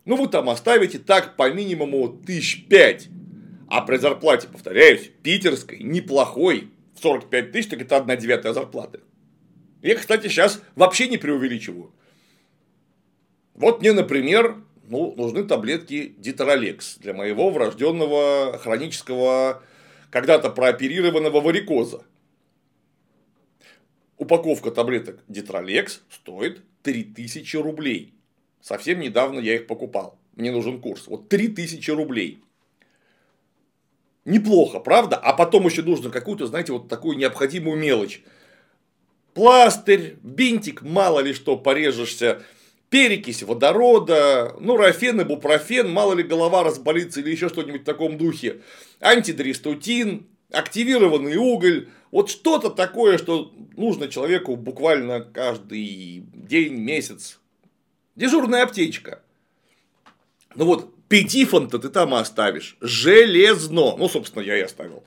Ну, 0.03 0.17
вы 0.17 0.27
там 0.27 0.49
оставите 0.49 0.99
так 0.99 1.37
по 1.37 1.51
минимуму 1.51 2.09
тысяч 2.09 2.65
пять. 2.67 3.07
А 3.69 3.81
при 3.81 3.97
зарплате, 3.97 4.49
повторяюсь, 4.49 5.09
питерской, 5.23 5.79
неплохой, 5.79 6.71
45 7.01 7.51
тысяч, 7.51 7.69
так 7.69 7.81
это 7.81 7.97
одна 7.97 8.15
девятая 8.15 8.53
зарплаты. 8.53 9.01
Я, 9.81 9.95
кстати, 9.95 10.27
сейчас 10.27 10.61
вообще 10.75 11.07
не 11.07 11.17
преувеличиваю. 11.17 11.93
Вот 13.53 13.81
мне, 13.81 13.93
например, 13.93 14.57
ну, 14.87 15.13
нужны 15.15 15.43
таблетки 15.43 16.13
Дитролекс 16.17 16.97
для 16.97 17.13
моего 17.13 17.49
врожденного 17.49 18.57
хронического, 18.59 19.63
когда-то 20.09 20.49
прооперированного 20.49 21.41
варикоза. 21.41 22.03
Упаковка 24.17 24.69
таблеток 24.69 25.23
Дитролекс 25.27 26.01
стоит 26.09 26.61
3000 26.83 27.57
рублей. 27.57 28.13
Совсем 28.61 28.99
недавно 28.99 29.39
я 29.39 29.55
их 29.55 29.65
покупал. 29.65 30.19
Мне 30.35 30.51
нужен 30.51 30.79
курс. 30.79 31.07
Вот 31.07 31.29
3000 31.29 31.89
рублей. 31.91 32.43
Неплохо, 34.25 34.79
правда? 34.79 35.15
А 35.17 35.33
потом 35.33 35.65
еще 35.65 35.81
нужно 35.81 36.09
какую-то, 36.09 36.45
знаете, 36.47 36.73
вот 36.73 36.87
такую 36.87 37.17
необходимую 37.17 37.77
мелочь. 37.77 38.21
Пластырь, 39.33 40.17
бинтик, 40.21 40.81
мало 40.81 41.21
ли 41.21 41.33
что, 41.33 41.57
порежешься, 41.57 42.43
перекись 42.89 43.41
водорода, 43.43 44.55
ну, 44.59 44.77
рафен, 44.77 45.21
ибупрофен, 45.21 45.89
мало 45.89 46.13
ли 46.13 46.23
голова 46.23 46.63
разболится 46.63 47.21
или 47.21 47.31
еще 47.31 47.49
что-нибудь 47.49 47.81
в 47.81 47.85
таком 47.85 48.17
духе, 48.17 48.61
антидристутин, 48.99 50.27
активированный 50.51 51.37
уголь, 51.37 51.87
вот 52.11 52.29
что-то 52.29 52.69
такое, 52.69 53.17
что 53.17 53.53
нужно 53.77 54.09
человеку 54.09 54.57
буквально 54.57 55.21
каждый 55.21 56.25
день, 56.33 56.73
месяц. 56.73 57.39
Дежурная 58.17 58.63
аптечка. 58.63 59.21
Ну 60.55 60.65
вот, 60.65 60.93
Пятифон-то 61.11 61.77
ты 61.77 61.89
там 61.89 62.13
оставишь. 62.13 62.77
Железно. 62.79 63.97
Ну, 63.97 64.07
собственно, 64.07 64.41
я 64.41 64.57
и 64.57 64.61
оставил. 64.61 65.03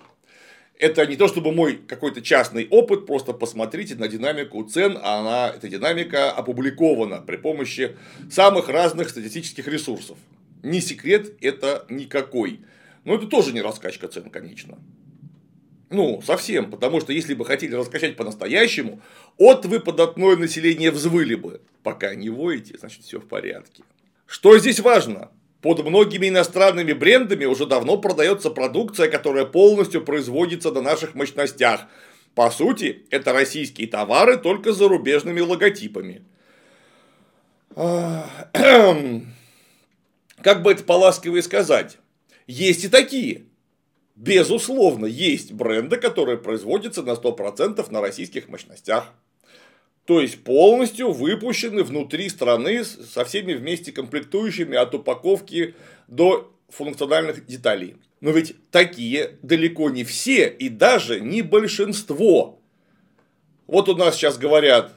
Это 0.78 1.06
не 1.06 1.16
то 1.16 1.28
чтобы 1.28 1.50
мой 1.50 1.78
какой-то 1.78 2.20
частный 2.20 2.68
опыт, 2.68 3.06
просто 3.06 3.32
посмотрите 3.32 3.94
на 3.94 4.06
динамику 4.06 4.62
цен, 4.64 4.98
а 5.02 5.20
она, 5.20 5.48
эта 5.56 5.66
динамика 5.66 6.30
опубликована 6.30 7.22
при 7.22 7.36
помощи 7.36 7.96
самых 8.30 8.68
разных 8.68 9.08
статистических 9.08 9.66
ресурсов. 9.66 10.18
Не 10.62 10.82
секрет 10.82 11.38
это 11.40 11.86
никакой. 11.88 12.60
Но 13.04 13.14
это 13.14 13.26
тоже 13.26 13.54
не 13.54 13.62
раскачка 13.62 14.06
цен, 14.08 14.28
конечно. 14.28 14.78
Ну, 15.88 16.20
совсем, 16.20 16.70
потому 16.70 17.00
что 17.00 17.14
если 17.14 17.32
бы 17.32 17.46
хотели 17.46 17.74
раскачать 17.74 18.16
по-настоящему, 18.16 19.00
от 19.38 19.64
вы 19.64 19.80
податное 19.80 20.36
население 20.36 20.90
взвыли 20.90 21.34
бы. 21.34 21.62
Пока 21.82 22.14
не 22.14 22.28
воете, 22.28 22.76
значит 22.76 23.04
все 23.04 23.20
в 23.20 23.26
порядке. 23.26 23.84
Что 24.26 24.58
здесь 24.58 24.80
важно? 24.80 25.30
Под 25.64 25.82
многими 25.82 26.28
иностранными 26.28 26.92
брендами 26.92 27.46
уже 27.46 27.64
давно 27.64 27.96
продается 27.96 28.50
продукция, 28.50 29.08
которая 29.08 29.46
полностью 29.46 30.04
производится 30.04 30.70
на 30.70 30.82
наших 30.82 31.14
мощностях. 31.14 31.86
По 32.34 32.50
сути, 32.50 33.06
это 33.08 33.32
российские 33.32 33.86
товары 33.86 34.36
только 34.36 34.74
с 34.74 34.76
зарубежными 34.76 35.40
логотипами. 35.40 36.22
Как 40.42 40.62
бы 40.62 40.70
это 40.70 40.84
поласковее 40.84 41.42
сказать? 41.42 41.96
Есть 42.46 42.84
и 42.84 42.88
такие. 42.88 43.46
Безусловно, 44.16 45.06
есть 45.06 45.52
бренды, 45.52 45.96
которые 45.96 46.36
производятся 46.36 47.02
на 47.02 47.12
100% 47.12 47.90
на 47.90 48.02
российских 48.02 48.50
мощностях. 48.50 49.14
То 50.06 50.20
есть 50.20 50.44
полностью 50.44 51.12
выпущены 51.12 51.82
внутри 51.82 52.28
страны 52.28 52.84
со 52.84 53.24
всеми 53.24 53.54
вместе 53.54 53.90
комплектующими 53.90 54.76
от 54.76 54.94
упаковки 54.94 55.74
до 56.08 56.52
функциональных 56.68 57.46
деталей. 57.46 57.96
Но 58.20 58.30
ведь 58.30 58.54
такие 58.70 59.38
далеко 59.42 59.90
не 59.90 60.04
все 60.04 60.48
и 60.48 60.68
даже 60.68 61.20
не 61.20 61.42
большинство. 61.42 62.60
Вот 63.66 63.88
у 63.88 63.96
нас 63.96 64.16
сейчас 64.16 64.36
говорят, 64.36 64.92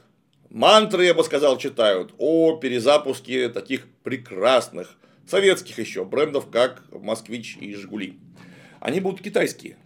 мантры, 0.50 1.06
я 1.06 1.14
бы 1.14 1.24
сказал, 1.24 1.56
читают 1.56 2.14
о 2.18 2.56
перезапуске 2.56 3.48
таких 3.48 3.86
прекрасных 4.02 4.98
советских 5.26 5.78
еще 5.78 6.04
брендов, 6.04 6.50
как 6.50 6.82
Москвич 6.92 7.56
и 7.58 7.74
Жигули. 7.74 8.18
Они 8.80 9.00
будут 9.00 9.22
китайские. 9.22 9.76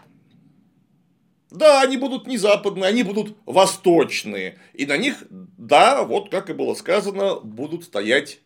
Да, 1.53 1.83
они 1.83 1.99
будут 1.99 2.27
не 2.27 2.39
западные, 2.39 2.87
они 2.87 3.03
будут 3.03 3.37
восточные. 3.45 4.59
И 4.73 4.87
на 4.87 4.97
них, 4.97 5.23
да, 5.31 6.03
вот 6.03 6.31
как 6.31 6.49
и 6.49 6.55
было 6.55 6.75
сказано, 6.75 7.41
будут 7.41 7.85
стоять 7.85 8.41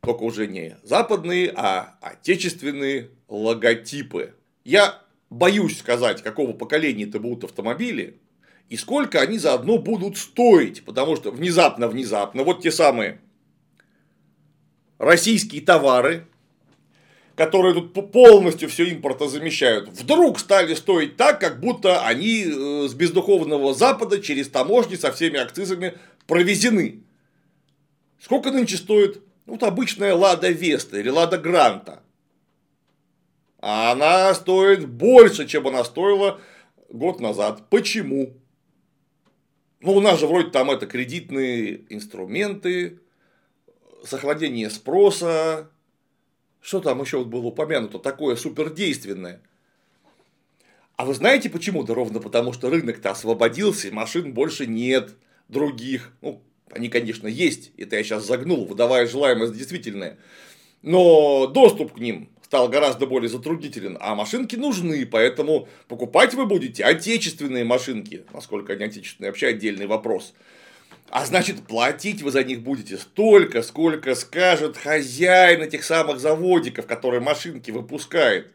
только 0.00 0.22
уже 0.22 0.46
не 0.46 0.78
западные, 0.82 1.52
а 1.54 1.98
отечественные 2.00 3.10
логотипы. 3.28 4.34
Я 4.64 5.02
боюсь 5.28 5.78
сказать, 5.78 6.22
какого 6.22 6.54
поколения 6.54 7.04
это 7.04 7.20
будут 7.20 7.44
автомобили, 7.44 8.20
и 8.70 8.76
сколько 8.76 9.20
они 9.20 9.38
заодно 9.38 9.76
будут 9.76 10.16
стоить, 10.16 10.84
потому 10.84 11.16
что 11.16 11.30
внезапно-внезапно 11.30 12.42
вот 12.42 12.62
те 12.62 12.72
самые 12.72 13.20
российские 14.98 15.60
товары, 15.60 16.26
которые 17.36 17.74
тут 17.74 18.12
полностью 18.12 18.68
все 18.68 18.86
импорта 18.86 19.28
замещают, 19.28 19.88
вдруг 19.88 20.38
стали 20.38 20.74
стоить 20.74 21.16
так, 21.16 21.40
как 21.40 21.60
будто 21.60 22.06
они 22.06 22.44
э, 22.44 22.88
с 22.88 22.94
бездуховного 22.94 23.74
Запада 23.74 24.20
через 24.20 24.48
таможни 24.48 24.94
со 24.94 25.10
всеми 25.12 25.38
акцизами 25.38 25.94
провезены. 26.26 27.02
Сколько 28.20 28.52
нынче 28.52 28.76
стоит 28.76 29.22
вот 29.46 29.62
обычная 29.62 30.14
Лада 30.14 30.48
Веста 30.50 30.98
или 30.98 31.08
Лада 31.08 31.38
Гранта? 31.38 32.02
А 33.58 33.92
она 33.92 34.32
стоит 34.34 34.88
больше, 34.88 35.46
чем 35.46 35.66
она 35.66 35.84
стоила 35.84 36.40
год 36.88 37.20
назад. 37.20 37.68
Почему? 37.68 38.34
Ну, 39.80 39.92
у 39.92 40.00
нас 40.00 40.20
же 40.20 40.26
вроде 40.26 40.50
там 40.50 40.70
это 40.70 40.86
кредитные 40.86 41.84
инструменты, 41.92 43.00
сохранение 44.04 44.70
спроса, 44.70 45.70
что 46.64 46.80
там 46.80 47.02
еще 47.02 47.18
вот 47.18 47.26
было 47.26 47.44
упомянуто, 47.48 47.98
такое 47.98 48.36
супердейственное. 48.36 49.42
А 50.96 51.04
вы 51.04 51.12
знаете 51.12 51.50
почему? 51.50 51.84
Да 51.84 51.92
ровно 51.92 52.20
потому, 52.20 52.54
что 52.54 52.70
рынок-то 52.70 53.10
освободился, 53.10 53.92
машин 53.92 54.32
больше 54.32 54.66
нет 54.66 55.14
других. 55.48 56.12
Ну, 56.22 56.40
они, 56.70 56.88
конечно, 56.88 57.28
есть, 57.28 57.72
это 57.76 57.96
я 57.96 58.02
сейчас 58.02 58.26
загнул, 58.26 58.64
выдавая 58.64 59.06
желаемое 59.06 59.48
за 59.48 59.54
действительное. 59.54 60.16
Но 60.80 61.48
доступ 61.48 61.92
к 61.92 61.98
ним 61.98 62.30
стал 62.42 62.70
гораздо 62.70 63.06
более 63.06 63.28
затруднителен, 63.28 63.98
а 64.00 64.14
машинки 64.14 64.56
нужны, 64.56 65.04
поэтому 65.04 65.68
покупать 65.86 66.32
вы 66.32 66.46
будете 66.46 66.82
отечественные 66.82 67.64
машинки, 67.64 68.24
насколько 68.32 68.72
они 68.72 68.84
отечественные, 68.84 69.30
вообще 69.30 69.48
отдельный 69.48 69.86
вопрос. 69.86 70.32
А 71.14 71.26
значит, 71.26 71.68
платить 71.68 72.22
вы 72.22 72.32
за 72.32 72.42
них 72.42 72.62
будете 72.62 72.98
столько, 72.98 73.62
сколько 73.62 74.16
скажет 74.16 74.76
хозяин 74.76 75.62
этих 75.62 75.84
самых 75.84 76.18
заводиков, 76.18 76.88
которые 76.88 77.20
машинки 77.20 77.70
выпускает. 77.70 78.50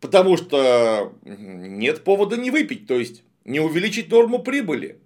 Потому 0.00 0.36
что 0.36 1.12
нет 1.24 2.04
повода 2.04 2.36
не 2.36 2.52
выпить, 2.52 2.86
то 2.86 2.94
есть 2.96 3.24
не 3.44 3.58
увеличить 3.58 4.12
норму 4.12 4.38
прибыли. 4.38 5.00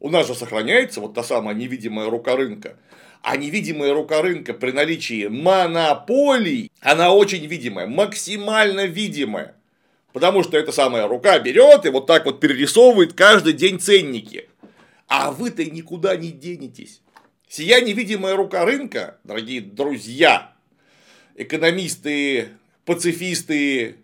У 0.00 0.08
нас 0.08 0.26
же 0.26 0.34
сохраняется 0.34 1.02
вот 1.02 1.12
та 1.12 1.22
самая 1.22 1.54
невидимая 1.54 2.08
рука 2.08 2.36
рынка. 2.36 2.78
А 3.20 3.36
невидимая 3.36 3.92
рука 3.92 4.22
рынка 4.22 4.54
при 4.54 4.70
наличии 4.70 5.26
монополий, 5.26 6.72
она 6.80 7.12
очень 7.12 7.44
видимая, 7.44 7.86
максимально 7.86 8.86
видимая. 8.86 9.54
Потому 10.14 10.42
что 10.42 10.56
эта 10.56 10.72
самая 10.72 11.06
рука 11.06 11.38
берет 11.38 11.84
и 11.84 11.90
вот 11.90 12.06
так 12.06 12.24
вот 12.24 12.40
перерисовывает 12.40 13.12
каждый 13.12 13.52
день 13.52 13.78
ценники. 13.78 14.48
А 15.08 15.30
вы-то 15.30 15.64
никуда 15.64 16.16
не 16.16 16.30
денетесь. 16.30 17.02
Сия 17.48 17.80
невидимая 17.80 18.34
рука 18.34 18.64
рынка, 18.64 19.18
дорогие 19.22 19.60
друзья, 19.60 20.52
экономисты, 21.36 22.48
пацифисты 22.84 23.96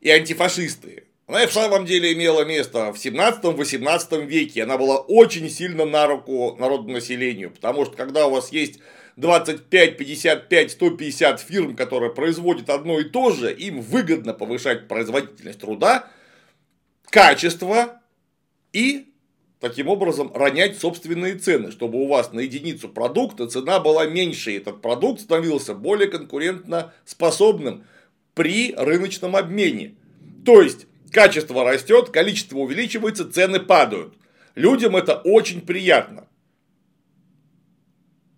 и 0.00 0.10
антифашисты, 0.10 1.04
она 1.30 1.46
в 1.46 1.52
самом 1.52 1.86
деле 1.86 2.12
имела 2.12 2.44
место 2.44 2.92
в 2.92 2.96
17-18 2.96 4.26
веке. 4.26 4.64
Она 4.64 4.76
была 4.76 4.98
очень 4.98 5.48
сильно 5.48 5.84
на 5.84 6.08
руку 6.08 6.56
народному 6.58 6.94
населению. 6.94 7.52
Потому 7.52 7.84
что 7.84 7.96
когда 7.96 8.26
у 8.26 8.32
вас 8.32 8.50
есть 8.50 8.80
25, 9.14 9.96
55, 9.96 10.70
150 10.72 11.40
фирм, 11.40 11.76
которые 11.76 12.12
производят 12.12 12.68
одно 12.68 12.98
и 12.98 13.04
то 13.04 13.30
же, 13.30 13.54
им 13.54 13.80
выгодно 13.80 14.34
повышать 14.34 14.88
производительность 14.88 15.60
труда, 15.60 16.08
качество 17.04 18.00
и 18.72 19.09
таким 19.60 19.88
образом 19.88 20.32
ронять 20.34 20.78
собственные 20.78 21.36
цены, 21.36 21.70
чтобы 21.70 21.98
у 21.98 22.06
вас 22.06 22.32
на 22.32 22.40
единицу 22.40 22.88
продукта 22.88 23.46
цена 23.46 23.78
была 23.78 24.06
меньше, 24.06 24.52
и 24.52 24.56
этот 24.56 24.82
продукт 24.82 25.20
становился 25.20 25.74
более 25.74 26.08
конкурентно 26.08 26.92
способным 27.04 27.84
при 28.34 28.74
рыночном 28.74 29.36
обмене. 29.36 29.94
То 30.44 30.62
есть, 30.62 30.86
Качество 31.10 31.64
растет, 31.64 32.10
количество 32.10 32.58
увеличивается, 32.58 33.30
цены 33.30 33.58
падают. 33.58 34.14
Людям 34.54 34.96
это 34.96 35.16
очень 35.16 35.60
приятно. 35.60 36.28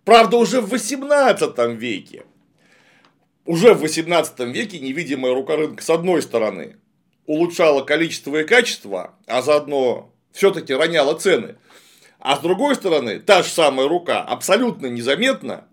Правда, 0.03 0.37
уже 0.37 0.59
в 0.59 0.69
18 0.69 1.57
веке, 1.77 2.25
уже 3.45 3.73
в 3.73 3.81
18 3.81 4.39
веке 4.53 4.79
невидимая 4.79 5.33
рука 5.33 5.55
рынка 5.55 5.83
с 5.83 5.89
одной 5.89 6.21
стороны 6.21 6.77
улучшала 7.25 7.83
количество 7.83 8.41
и 8.41 8.43
качество, 8.43 9.15
а 9.27 9.41
заодно 9.41 10.12
все-таки 10.33 10.73
роняла 10.73 11.13
цены. 11.13 11.55
А 12.19 12.35
с 12.35 12.39
другой 12.39 12.75
стороны, 12.75 13.19
та 13.19 13.43
же 13.43 13.49
самая 13.49 13.87
рука 13.87 14.21
абсолютно 14.21 14.87
незаметно 14.87 15.67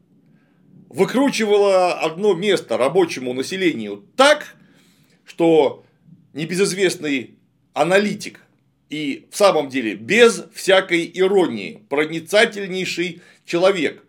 выкручивала 0.88 1.94
одно 1.94 2.34
место 2.34 2.76
рабочему 2.76 3.32
населению 3.32 4.04
так, 4.16 4.54
что 5.24 5.84
небезызвестный 6.32 7.38
аналитик 7.72 8.40
и 8.88 9.28
в 9.30 9.36
самом 9.36 9.68
деле 9.68 9.94
без 9.94 10.44
всякой 10.52 11.10
иронии 11.14 11.84
проницательнейший 11.88 13.22
человек. 13.44 14.04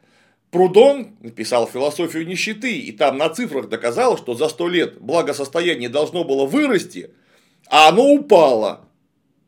Прудон 0.50 1.16
написал 1.22 1.68
философию 1.68 2.28
нищеты 2.28 2.78
и 2.78 2.92
там 2.92 3.18
на 3.18 3.30
цифрах 3.30 3.70
доказал, 3.70 4.18
что 4.18 4.34
за 4.34 4.50
сто 4.50 4.68
лет 4.68 5.00
благосостояние 5.00 5.88
должно 5.88 6.24
было 6.24 6.46
вырасти, 6.46 7.12
а 7.68 7.90
оно 7.90 8.04
упало 8.12 8.90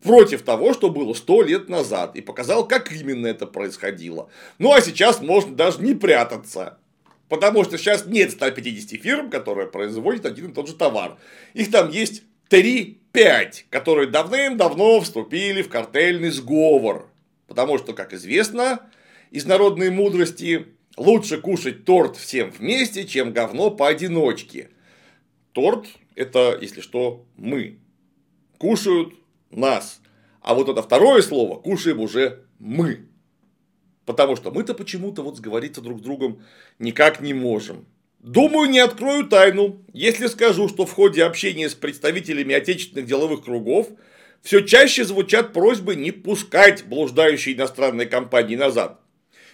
против 0.04 0.44
того, 0.44 0.74
что 0.74 0.90
было 0.90 1.14
сто 1.14 1.42
лет 1.42 1.70
назад, 1.70 2.16
и 2.16 2.22
показал, 2.22 2.68
как 2.68 2.92
именно 2.92 3.28
это 3.28 3.48
происходило. 3.48 4.30
Ну 4.60 4.74
а 4.74 4.82
сейчас 4.82 5.22
можно 5.22 5.56
даже 5.56 5.82
не 5.82 5.96
прятаться. 5.96 6.78
Потому 7.30 7.64
что 7.64 7.78
сейчас 7.78 8.06
нет 8.06 8.32
150 8.32 9.02
фирм, 9.02 9.30
которые 9.30 9.68
производят 9.68 10.26
один 10.26 10.52
и 10.52 10.54
тот 10.54 10.68
же 10.68 10.76
товар. 10.76 11.18
Их 11.54 11.72
там 11.72 11.90
есть 11.90 12.24
3-5, 12.50 13.64
которые 13.70 14.08
давным-давно 14.08 15.02
вступили 15.02 15.64
в 15.64 15.70
картельный 15.70 16.30
сговор. 16.30 17.10
Потому 17.48 17.78
что, 17.80 17.94
как 17.94 18.14
известно, 18.14 18.82
из 19.32 19.46
народной 19.46 19.90
мудрости 19.90 20.68
лучше 20.98 21.40
кушать 21.40 21.86
торт 21.86 22.18
всем 22.18 22.52
вместе, 22.52 23.08
чем 23.08 23.34
говно 23.34 23.72
поодиночке. 23.72 24.70
Торт– 25.54 25.88
это, 26.16 26.58
если 26.62 26.82
что, 26.82 27.26
мы. 27.36 27.80
Кушают 28.58 29.16
нас. 29.60 30.02
А 30.42 30.54
вот 30.54 30.70
это 30.70 30.82
второе 30.82 31.22
слово 31.22 31.60
кушаем 31.60 32.00
уже 32.00 32.46
мы. 32.60 33.08
Потому 34.06 34.36
что 34.36 34.52
мы-то 34.52 34.74
почему-то 34.74 35.22
вот 35.22 35.38
сговориться 35.38 35.82
друг 35.82 36.00
с 36.00 36.02
другом 36.02 36.42
никак 36.80 37.22
не 37.22 37.34
можем. 37.34 37.86
Думаю, 38.20 38.70
не 38.70 38.80
открою 38.80 39.28
тайну, 39.28 39.84
если 39.92 40.28
скажу, 40.28 40.70
что 40.70 40.86
в 40.86 40.94
ходе 40.94 41.24
общения 41.24 41.70
с 41.70 41.76
представителями 41.76 42.56
отечественных 42.56 43.06
деловых 43.06 43.44
кругов 43.44 43.90
все 44.42 44.62
чаще 44.62 45.04
звучат 45.04 45.54
просьбы 45.54 45.96
не 45.96 46.12
пускать 46.12 46.86
блуждающие 46.86 47.56
иностранные 47.56 48.08
компании 48.08 48.56
назад. 48.56 49.00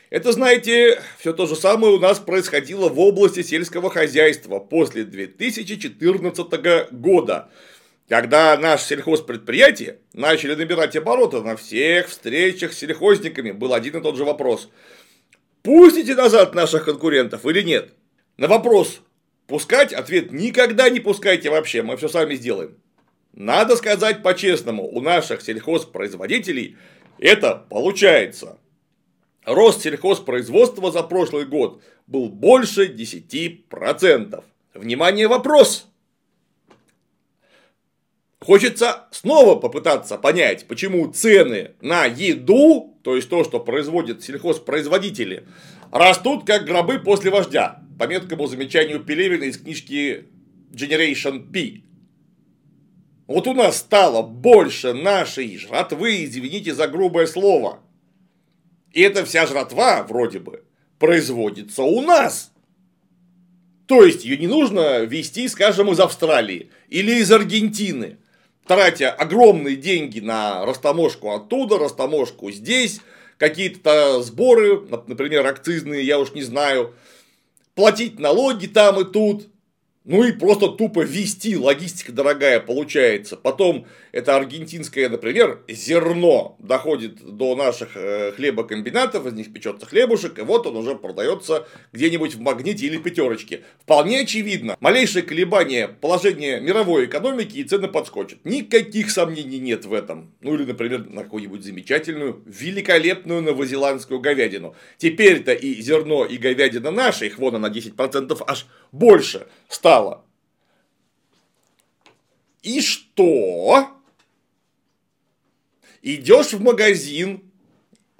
Это, 0.10 0.32
знаете, 0.32 1.02
все 1.20 1.34
то 1.34 1.46
же 1.46 1.56
самое 1.56 1.94
у 1.94 2.00
нас 2.00 2.20
происходило 2.20 2.90
в 2.90 3.00
области 3.00 3.44
сельского 3.44 3.92
хозяйства 3.92 4.60
после 4.60 5.04
2014 5.04 6.92
года, 6.92 7.50
когда 8.10 8.58
наши 8.58 8.88
сельхозпредприятия 8.88 10.00
начали 10.14 10.56
набирать 10.56 10.96
обороты 10.96 11.42
на 11.42 11.56
всех 11.56 12.08
встречах 12.08 12.74
с 12.74 12.80
сельхозниками, 12.80 13.52
был 13.52 13.72
один 13.72 13.98
и 13.98 14.02
тот 14.02 14.18
же 14.18 14.26
вопрос. 14.26 14.70
Пустите 15.62 16.16
назад 16.16 16.56
наших 16.56 16.86
конкурентов 16.86 17.46
или 17.46 17.62
нет? 17.62 17.94
На 18.38 18.48
вопрос 18.48 19.02
пускать, 19.46 19.94
ответ 19.94 20.32
никогда 20.32 20.90
не 20.90 21.00
пускайте 21.00 21.52
вообще, 21.52 21.84
мы 21.84 21.98
все 21.98 22.08
сами 22.08 22.34
сделаем. 22.34 22.78
Надо 23.34 23.76
сказать 23.76 24.24
по-честному, 24.24 24.88
у 24.88 25.02
наших 25.02 25.44
сельхозпроизводителей 25.44 26.78
это 27.20 27.64
получается. 27.70 28.58
Рост 29.46 29.84
сельхозпроизводства 29.84 30.92
за 30.92 31.04
прошлый 31.04 31.46
год 31.46 31.84
был 32.08 32.30
больше 32.30 32.88
10%. 32.88 34.44
Внимание, 34.74 35.28
вопрос! 35.28 35.89
Хочется 38.42 39.08
снова 39.12 39.56
попытаться 39.56 40.18
понять, 40.18 40.66
почему 40.68 41.12
цены 41.12 41.72
на 41.82 42.06
еду, 42.06 42.98
то 43.04 43.18
есть 43.18 43.30
то, 43.30 43.44
что 43.44 43.60
производят 43.60 44.24
сельхозпроизводители, 44.24 45.46
растут 45.92 46.46
как 46.46 46.66
гробы 46.66 47.00
после 47.00 47.32
вождя. 47.32 47.84
По 48.00 48.08
меткому 48.08 48.48
замечанию 48.48 49.04
Пелевина 49.04 49.44
из 49.44 49.58
книжки 49.58 50.26
Generation 50.72 51.52
P. 51.52 51.84
Вот 53.28 53.46
у 53.46 53.54
нас 53.54 53.78
стало 53.78 54.22
больше 54.22 54.94
нашей 54.94 55.58
жратвы, 55.58 56.24
извините 56.24 56.74
за 56.74 56.88
грубое 56.88 57.28
слово. 57.28 57.82
И 58.94 59.02
эта 59.02 59.26
вся 59.26 59.48
жратва, 59.48 60.04
вроде 60.04 60.40
бы, 60.40 60.64
производится 60.98 61.84
у 61.84 62.02
нас. 62.02 62.54
То 63.86 64.06
есть 64.06 64.24
ее 64.24 64.38
не 64.38 64.48
нужно 64.48 65.02
везти, 65.02 65.50
скажем, 65.50 65.92
из 65.92 66.00
Австралии 66.00 66.72
или 66.88 67.20
из 67.20 67.32
Аргентины, 67.32 68.18
тратя 68.70 69.10
огромные 69.10 69.76
деньги 69.76 70.20
на 70.20 70.64
растаможку 70.64 71.32
оттуда, 71.32 71.80
растаможку 71.80 72.52
здесь, 72.52 73.02
какие-то 73.38 74.22
сборы, 74.22 74.80
например, 75.08 75.48
акцизные, 75.48 76.06
я 76.06 76.20
уж 76.20 76.34
не 76.34 76.44
знаю, 76.44 76.94
платить 77.74 78.20
налоги 78.20 78.68
там 78.68 79.00
и 79.00 79.12
тут, 79.12 79.48
ну 80.06 80.24
и 80.24 80.32
просто 80.32 80.70
тупо 80.70 81.02
вести, 81.02 81.58
логистика 81.58 82.14
дорогая 82.14 82.62
получается. 82.62 83.36
Потом 83.36 83.86
это 84.14 84.38
аргентинское, 84.38 85.10
например, 85.10 85.62
зерно 85.68 86.56
доходит 86.60 87.22
до 87.22 87.56
наших 87.56 87.90
э, 87.96 88.32
хлебокомбинатов, 88.32 89.26
из 89.28 89.34
них 89.34 89.54
печется 89.54 89.86
хлебушек, 89.86 90.40
и 90.40 90.42
вот 90.42 90.66
он 90.66 90.78
уже 90.78 90.96
продается 90.96 91.68
где-нибудь 91.92 92.36
в 92.36 92.40
магните 92.40 92.86
или 92.86 92.98
пятерочке. 92.98 93.62
Вполне 93.82 94.22
очевидно, 94.22 94.78
малейшее 94.80 95.22
колебание 95.22 95.90
положения 95.90 96.62
мировой 96.62 97.06
экономики 97.06 97.58
и 97.58 97.64
цены 97.66 97.90
подскочат. 97.90 98.40
Никаких 98.46 99.12
сомнений 99.12 99.60
нет 99.60 99.84
в 99.84 99.94
этом. 99.94 100.34
Ну 100.40 100.56
или, 100.56 100.64
например, 100.64 101.10
на 101.10 101.24
какую-нибудь 101.24 101.64
замечательную, 101.64 102.42
великолепную 102.46 103.42
новозеландскую 103.42 104.22
говядину. 104.22 104.76
Теперь-то 104.98 105.52
и 105.52 105.82
зерно, 105.82 106.24
и 106.24 106.38
говядина 106.38 106.90
наши, 106.90 107.28
их 107.28 107.38
вон 107.38 107.60
на 107.60 107.68
10% 107.68 108.42
аж 108.48 108.66
больше 108.92 109.48
стало. 109.68 109.89
И 112.62 112.82
что? 112.82 113.90
Идешь 116.02 116.54
в 116.54 116.62
магазин 116.62 117.52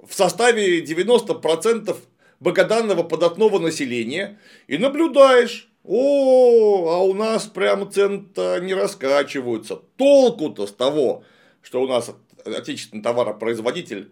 в 0.02 0.14
составе 0.14 0.84
90% 0.84 1.96
богоданного 2.40 3.04
податного 3.04 3.60
населения 3.60 4.40
и 4.68 4.78
наблюдаешь, 4.78 5.70
о, 5.84 6.90
а 6.90 7.04
у 7.04 7.14
нас 7.14 7.46
прямо 7.46 7.90
цены-то 7.90 8.60
не 8.60 8.74
раскачиваются. 8.74 9.76
Толку-то 9.98 10.68
с 10.68 10.72
того, 10.72 11.24
что 11.62 11.82
у 11.82 11.88
нас 11.88 12.12
отечественный 12.46 13.04
товаропроизводитель 13.04 14.12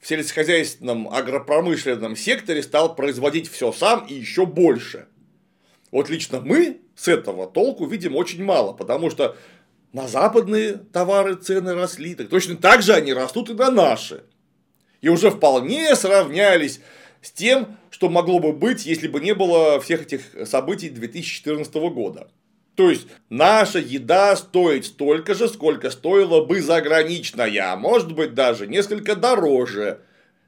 в 0.00 0.06
сельскохозяйственном 0.06 1.08
агропромышленном 1.08 2.16
секторе 2.16 2.62
стал 2.62 2.94
производить 2.94 3.50
все 3.50 3.72
сам 3.72 4.06
и 4.06 4.14
еще 4.14 4.46
больше. 4.46 5.08
Вот 5.96 6.10
лично 6.10 6.42
мы 6.42 6.82
с 6.94 7.08
этого 7.08 7.46
толку 7.46 7.86
видим 7.86 8.16
очень 8.16 8.44
мало, 8.44 8.74
потому 8.74 9.08
что 9.08 9.34
на 9.94 10.06
западные 10.06 10.74
товары 10.74 11.36
цены 11.36 11.72
росли, 11.72 12.14
так 12.14 12.28
точно 12.28 12.56
так 12.56 12.82
же 12.82 12.92
они 12.92 13.14
растут 13.14 13.48
и 13.48 13.54
на 13.54 13.70
наши. 13.70 14.22
И 15.00 15.08
уже 15.08 15.30
вполне 15.30 15.96
сравнялись 15.96 16.80
с 17.22 17.30
тем, 17.30 17.78
что 17.88 18.10
могло 18.10 18.40
бы 18.40 18.52
быть, 18.52 18.84
если 18.84 19.08
бы 19.08 19.20
не 19.20 19.32
было 19.32 19.80
всех 19.80 20.02
этих 20.02 20.46
событий 20.46 20.90
2014 20.90 21.74
года. 21.74 22.28
То 22.74 22.90
есть, 22.90 23.06
наша 23.30 23.78
еда 23.78 24.36
стоит 24.36 24.84
столько 24.84 25.32
же, 25.32 25.48
сколько 25.48 25.90
стоила 25.90 26.44
бы 26.44 26.60
заграничная, 26.60 27.72
а 27.72 27.76
может 27.76 28.12
быть 28.12 28.34
даже 28.34 28.66
несколько 28.66 29.16
дороже, 29.16 30.00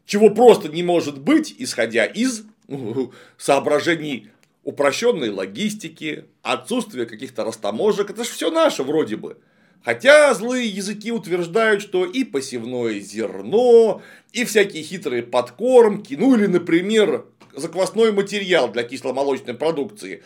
чего 0.05 0.29
просто 0.29 0.69
не 0.69 0.83
может 0.83 1.19
быть, 1.19 1.55
исходя 1.57 2.05
из 2.05 2.45
соображений 3.39 4.29
упрощенной 4.69 5.31
логистики, 5.31 6.27
отсутствие 6.43 7.07
каких-то 7.07 7.43
растаможек, 7.43 8.11
это 8.11 8.23
же 8.23 8.29
все 8.31 8.51
наше 8.51 8.83
вроде 8.83 9.17
бы. 9.17 9.39
Хотя 9.83 10.35
злые 10.35 10.69
языки 10.69 11.11
утверждают, 11.11 11.81
что 11.81 12.05
и 12.05 12.23
посевное 12.23 13.01
зерно, 13.01 14.03
и 14.35 14.45
всякие 14.45 14.83
хитрые 14.83 15.23
подкормки, 15.23 16.13
ну 16.17 16.37
или, 16.37 16.45
например, 16.45 17.25
заквасной 17.55 18.13
материал 18.13 18.71
для 18.71 18.83
кисломолочной 18.83 19.55
продукции, 19.55 20.23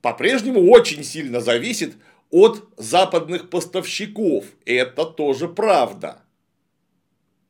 по-прежнему 0.00 0.70
очень 0.70 1.04
сильно 1.04 1.42
зависит 1.42 1.92
от 2.30 2.66
западных 2.78 3.50
поставщиков. 3.50 4.46
Это 4.64 5.04
тоже 5.04 5.48
правда. 5.48 6.22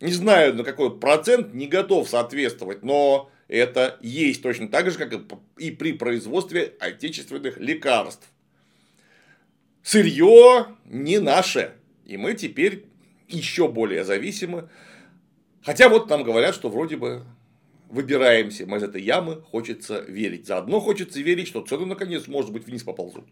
Не 0.00 0.10
знаю, 0.10 0.54
на 0.54 0.64
какой 0.64 0.98
процент 0.98 1.54
не 1.54 1.68
готов 1.68 2.08
соответствовать, 2.08 2.82
но 2.82 3.30
это 3.52 3.98
есть 4.00 4.42
точно 4.42 4.68
так 4.68 4.90
же, 4.90 4.96
как 4.96 5.12
и 5.58 5.70
при 5.70 5.92
производстве 5.92 6.74
отечественных 6.80 7.58
лекарств. 7.58 8.30
Сырье 9.82 10.68
не 10.86 11.18
наше, 11.18 11.74
и 12.06 12.16
мы 12.16 12.32
теперь 12.32 12.86
еще 13.28 13.68
более 13.68 14.04
зависимы. 14.04 14.70
Хотя 15.62 15.90
вот 15.90 16.08
нам 16.08 16.22
говорят, 16.22 16.54
что 16.54 16.70
вроде 16.70 16.96
бы 16.96 17.24
выбираемся 17.90 18.64
мы 18.64 18.78
из 18.78 18.84
этой 18.84 19.02
ямы, 19.02 19.42
хочется 19.42 20.00
верить. 20.00 20.46
Заодно 20.46 20.80
хочется 20.80 21.20
верить, 21.20 21.48
что 21.48 21.60
цены 21.60 21.84
наконец, 21.84 22.26
может 22.28 22.52
быть, 22.52 22.66
вниз 22.66 22.84
поползут. 22.84 23.26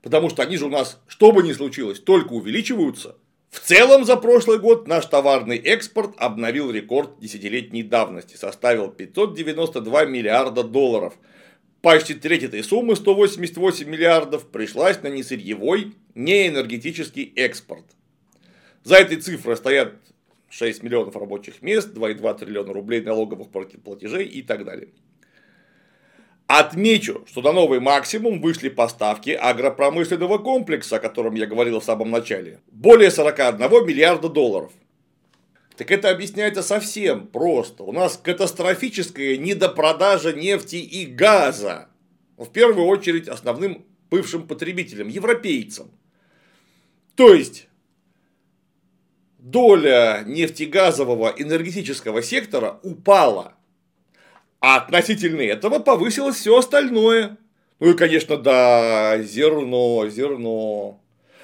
Потому 0.00 0.30
что 0.30 0.42
они 0.42 0.56
же 0.56 0.64
у 0.64 0.70
нас, 0.70 0.98
что 1.06 1.30
бы 1.30 1.42
ни 1.42 1.52
случилось, 1.52 2.00
только 2.00 2.32
увеличиваются– 2.32 3.16
в 3.50 3.60
целом 3.60 4.04
за 4.04 4.16
прошлый 4.16 4.58
год 4.58 4.86
наш 4.86 5.06
товарный 5.06 5.56
экспорт 5.56 6.14
обновил 6.18 6.70
рекорд 6.70 7.18
десятилетней 7.20 7.82
давности, 7.82 8.36
составил 8.36 8.90
592 8.90 10.04
миллиарда 10.04 10.62
долларов. 10.62 11.14
Почти 11.80 12.14
треть 12.14 12.42
этой 12.42 12.62
суммы, 12.64 12.96
188 12.96 13.88
миллиардов, 13.88 14.46
пришлась 14.48 15.02
на 15.02 15.08
несырьевой, 15.08 15.94
неэнергетический 16.14 17.32
экспорт. 17.36 17.84
За 18.82 18.96
этой 18.96 19.18
цифрой 19.18 19.56
стоят 19.56 19.94
6 20.48 20.82
миллионов 20.82 21.16
рабочих 21.16 21.62
мест, 21.62 21.94
2,2 21.94 22.38
триллиона 22.38 22.72
рублей 22.72 23.00
налоговых 23.00 23.48
платежей 23.48 24.26
и 24.26 24.42
так 24.42 24.64
далее. 24.64 24.88
Отмечу, 26.46 27.24
что 27.28 27.42
на 27.42 27.52
новый 27.52 27.80
максимум 27.80 28.40
вышли 28.40 28.68
поставки 28.68 29.30
агропромышленного 29.30 30.38
комплекса, 30.38 30.96
о 30.96 31.00
котором 31.00 31.34
я 31.34 31.46
говорил 31.46 31.80
в 31.80 31.84
самом 31.84 32.10
начале. 32.10 32.60
Более 32.70 33.10
41 33.10 33.58
миллиарда 33.84 34.28
долларов. 34.28 34.72
Так 35.76 35.90
это 35.90 36.08
объясняется 36.08 36.62
совсем 36.62 37.26
просто. 37.26 37.82
У 37.82 37.90
нас 37.90 38.16
катастрофическая 38.16 39.36
недопродажа 39.36 40.32
нефти 40.32 40.76
и 40.76 41.04
газа. 41.04 41.88
В 42.36 42.46
первую 42.46 42.86
очередь 42.86 43.26
основным 43.26 43.84
бывшим 44.08 44.46
потребителям, 44.46 45.08
европейцам. 45.08 45.90
То 47.16 47.34
есть, 47.34 47.66
доля 49.38 50.22
нефтегазового 50.24 51.34
энергетического 51.36 52.22
сектора 52.22 52.78
упала 52.84 53.55
а 54.60 54.76
относительно 54.76 55.40
этого 55.40 55.78
повысилось 55.78 56.36
все 56.36 56.58
остальное. 56.58 57.38
Ну 57.78 57.90
и, 57.90 57.94
конечно, 57.94 58.36
да, 58.36 59.22
зерно, 59.22 60.08
зерно. 60.08 61.00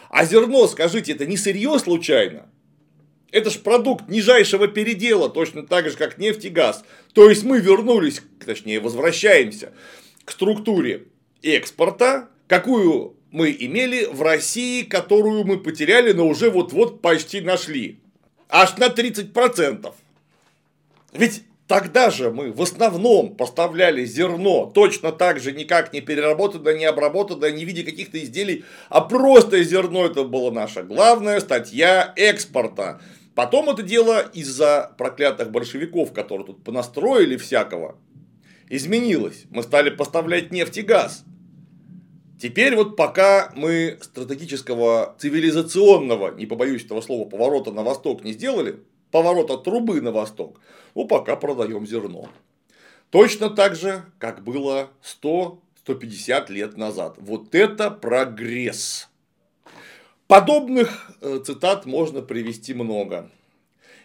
А 0.09 0.25
зерно, 0.25 0.67
скажите, 0.67 1.13
это 1.13 1.27
не 1.27 1.37
сырье 1.37 1.79
случайно? 1.79 2.49
Это 3.31 3.49
же 3.49 3.59
продукт 3.59 4.09
нижайшего 4.09 4.69
передела, 4.69 5.31
точно 5.31 5.67
так 5.67 5.89
же, 5.89 5.97
как 5.97 6.19
нефть 6.19 6.45
и 6.45 6.51
газ. 6.51 6.85
То 7.15 7.31
есть 7.31 7.45
мы 7.45 7.61
вернулись, 7.61 8.23
точнее, 8.45 8.81
возвращаемся 8.81 9.73
к 10.25 10.31
структуре 10.31 11.05
экспорта, 11.43 12.29
какую 12.47 13.17
мы 13.31 13.57
имели 13.59 14.05
в 14.05 14.21
России, 14.21 14.83
которую 14.83 15.45
мы 15.45 15.59
потеряли, 15.59 16.13
но 16.13 16.29
уже 16.29 16.51
вот-вот 16.51 17.01
почти 17.01 17.41
нашли. 17.41 17.99
Аж 18.51 18.77
на 18.77 18.89
30%. 18.89 19.95
Ведь 21.15 21.43
Тогда 21.69 22.11
же 22.11 22.31
мы 22.31 22.53
в 22.53 22.61
основном 22.61 23.37
поставляли 23.37 24.05
зерно 24.05 24.71
точно 24.75 25.13
так 25.13 25.41
же, 25.41 25.53
никак 25.53 25.93
не 25.93 26.01
переработанное, 26.01 26.77
не 26.77 26.85
обработанное, 26.85 27.53
не 27.53 27.65
в 27.65 27.69
виде 27.69 27.85
каких-то 27.85 28.23
изделий, 28.23 28.65
а 28.89 29.01
просто 29.01 29.63
зерно. 29.63 30.05
Это 30.05 30.25
была 30.25 30.51
наша 30.51 30.83
главная 30.83 31.41
статья 31.41 32.13
экспорта. 32.17 33.01
Потом 33.35 33.71
это 33.71 33.83
дело 33.83 34.21
из-за 34.35 34.93
проклятых 34.99 35.51
большевиков, 35.51 36.13
которые 36.13 36.47
тут 36.47 36.65
понастроили 36.65 37.37
всякого, 37.37 37.97
изменилось. 38.69 39.45
Мы 39.51 39.63
стали 39.63 39.91
поставлять 39.91 40.53
нефть 40.53 40.79
и 40.79 40.83
газ. 40.83 41.25
Теперь 42.43 42.75
вот 42.75 42.97
пока 42.97 43.53
мы 43.55 43.99
стратегического 44.03 45.15
цивилизационного, 45.19 46.35
не 46.35 46.45
побоюсь 46.45 46.85
этого 46.85 47.01
слова, 47.01 47.27
поворота 47.27 47.71
на 47.71 47.85
восток 47.85 48.25
не 48.25 48.33
сделали, 48.33 48.81
поворота 49.13 49.59
трубы 49.59 50.01
на 50.01 50.11
восток, 50.11 50.61
ну, 50.97 51.07
пока 51.07 51.37
продаем 51.37 51.87
зерно. 51.87 52.29
Точно 53.11 53.51
так 53.51 53.77
же, 53.77 54.05
как 54.19 54.43
было 54.43 54.91
100-150 55.23 56.51
лет 56.51 56.77
назад. 56.77 57.17
Вот 57.19 57.55
это 57.55 57.91
прогресс. 57.91 59.09
Подобных 60.27 61.13
э, 61.21 61.41
цитат 61.45 61.85
можно 61.85 62.23
привести 62.23 62.73
много. 62.73 63.31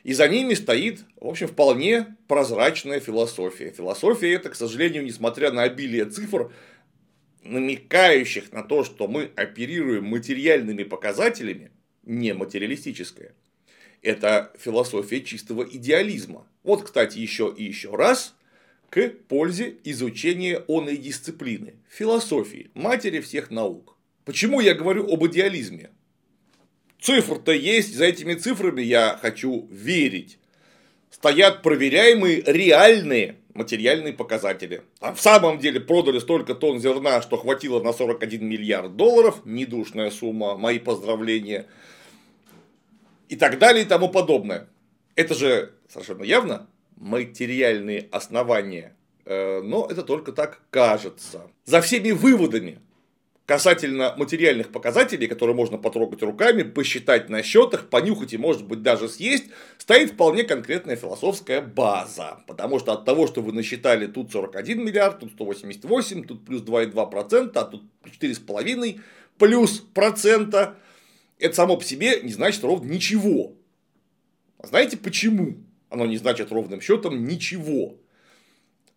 И 0.03 0.13
за 0.13 0.27
ними 0.27 0.53
стоит, 0.53 1.05
в 1.19 1.27
общем, 1.27 1.47
вполне 1.47 2.17
прозрачная 2.27 2.99
философия. 2.99 3.71
Философия 3.71 4.33
это, 4.33 4.49
к 4.49 4.55
сожалению, 4.55 5.05
несмотря 5.05 5.51
на 5.51 5.63
обилие 5.63 6.05
цифр, 6.05 6.51
намекающих 7.43 8.51
на 8.51 8.63
то, 8.63 8.83
что 8.83 9.07
мы 9.07 9.31
оперируем 9.35 10.05
материальными 10.05 10.83
показателями, 10.83 11.71
не 12.03 12.33
материалистическая. 12.33 13.33
Это 14.01 14.51
философия 14.59 15.21
чистого 15.21 15.63
идеализма. 15.63 16.47
Вот, 16.63 16.83
кстати, 16.83 17.19
еще 17.19 17.53
и 17.55 17.63
еще 17.63 17.95
раз 17.95 18.35
к 18.89 19.09
пользе 19.27 19.77
изучения 19.83 20.63
оной 20.67 20.97
дисциплины, 20.97 21.75
философии, 21.89 22.69
матери 22.73 23.19
всех 23.19 23.51
наук. 23.51 23.95
Почему 24.23 24.59
я 24.59 24.73
говорю 24.73 25.11
об 25.11 25.25
идеализме? 25.25 25.89
Цифр-то 26.99 27.51
есть, 27.51 27.95
за 27.95 28.05
этими 28.05 28.33
цифрами 28.33 28.81
я 28.81 29.17
хочу 29.21 29.67
верить. 29.71 30.39
Стоят 31.11 31.63
проверяемые 31.63 32.43
реальные 32.45 33.37
материальные 33.57 34.13
показатели. 34.13 34.83
А 35.01 35.13
в 35.13 35.19
самом 35.19 35.59
деле 35.59 35.79
продали 35.81 36.19
столько 36.19 36.55
тонн 36.55 36.79
зерна, 36.79 37.21
что 37.21 37.37
хватило 37.37 37.81
на 37.81 37.91
41 37.91 38.47
миллиард 38.47 38.95
долларов. 38.95 39.41
Недушная 39.45 40.11
сумма, 40.11 40.55
мои 40.57 40.79
поздравления. 40.79 41.65
И 43.27 43.35
так 43.35 43.59
далее 43.59 43.83
и 43.83 43.87
тому 43.87 44.09
подобное. 44.09 44.67
Это 45.15 45.33
же 45.33 45.73
совершенно 45.89 46.23
явно 46.23 46.67
материальные 46.95 48.07
основания. 48.11 48.95
Э, 49.25 49.61
но 49.61 49.87
это 49.89 50.03
только 50.03 50.31
так 50.31 50.61
кажется. 50.69 51.41
За 51.65 51.81
всеми 51.81 52.11
выводами 52.11 52.79
касательно 53.47 54.13
материальных 54.17 54.71
показателей, 54.71 55.27
которые 55.27 55.55
можно 55.55 55.77
потрогать 55.77 56.21
руками, 56.21 56.63
посчитать 56.63 57.29
на 57.29 57.41
счетах, 57.41 57.89
понюхать 57.89 58.33
и, 58.33 58.37
может 58.37 58.65
быть, 58.65 58.81
даже 58.81 59.07
съесть, 59.07 59.45
стоит 59.77 60.11
вполне 60.11 60.43
конкретная 60.43 60.97
философская 60.97 61.61
база. 61.61 62.39
Потому 62.45 62.77
что 62.79 62.91
от 62.91 63.05
того, 63.05 63.25
что 63.25 63.41
вы 63.41 63.53
насчитали 63.53 64.05
тут 64.07 64.31
41 64.31 64.83
миллиард, 64.83 65.19
тут 65.19 65.31
188, 65.31 66.25
тут 66.25 66.45
плюс 66.45 66.61
2,2%, 66.61 67.51
а 67.55 67.63
тут 67.63 67.83
4,5 68.03 68.99
плюс 69.37 69.79
процента, 69.93 70.75
это 71.39 71.55
само 71.55 71.77
по 71.77 71.83
себе 71.83 72.21
не 72.21 72.33
значит 72.33 72.63
ровно 72.63 72.91
ничего. 72.91 73.55
А 74.57 74.67
знаете 74.67 74.97
почему? 74.97 75.57
Оно 75.89 76.05
не 76.05 76.17
значит 76.17 76.51
ровным 76.51 76.81
счетом 76.81 77.25
ничего. 77.25 77.97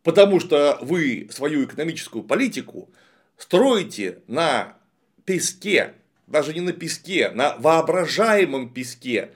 Потому 0.03 0.40
что 0.40 0.79
вы 0.81 1.29
свою 1.31 1.64
экономическую 1.64 2.24
политику 2.24 2.90
строите 3.37 4.22
на 4.26 4.76
песке, 5.24 5.94
даже 6.26 6.55
не 6.55 6.61
на 6.61 6.72
песке, 6.72 7.31
на 7.31 7.57
воображаемом 7.59 8.72
песке. 8.72 9.33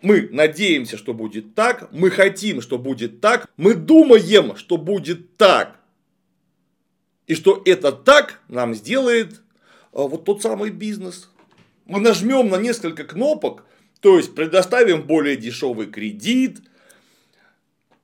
Мы 0.00 0.28
надеемся, 0.30 0.96
что 0.96 1.12
будет 1.12 1.54
так, 1.54 1.92
мы 1.92 2.10
хотим, 2.10 2.60
что 2.62 2.78
будет 2.78 3.20
так, 3.20 3.48
мы 3.56 3.74
думаем, 3.74 4.56
что 4.56 4.76
будет 4.76 5.36
так. 5.36 5.78
И 7.26 7.34
что 7.34 7.62
это 7.66 7.92
так 7.92 8.40
нам 8.48 8.74
сделает 8.74 9.42
а, 9.92 10.02
вот 10.02 10.24
тот 10.24 10.40
самый 10.40 10.70
бизнес. 10.70 11.28
Мы 11.88 12.00
нажмем 12.00 12.50
на 12.50 12.56
несколько 12.56 13.04
кнопок, 13.04 13.64
то 14.00 14.18
есть 14.18 14.34
предоставим 14.34 15.04
более 15.04 15.36
дешевый 15.36 15.86
кредит, 15.86 16.60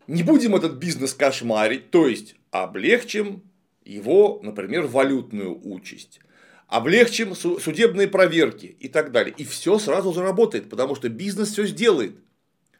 не 0.07 0.23
будем 0.23 0.57
этот 0.57 0.77
бизнес 0.77 1.13
кошмарить, 1.13 1.91
то 1.91 2.09
есть 2.09 2.35
облегчим 2.51 3.43
его, 3.85 4.41
например, 4.43 4.87
валютную 4.87 5.61
участь, 5.69 6.21
облегчим 6.67 7.35
судебные 7.35 8.09
проверки 8.09 8.75
и 8.81 8.89
так 8.89 9.13
далее. 9.13 9.35
И 9.37 9.45
все 9.45 9.79
сразу 9.79 10.15
заработает, 10.15 10.71
потому 10.71 10.95
что 10.95 11.11
бизнес 11.11 11.51
все 11.51 11.67
сделает. 11.67 12.17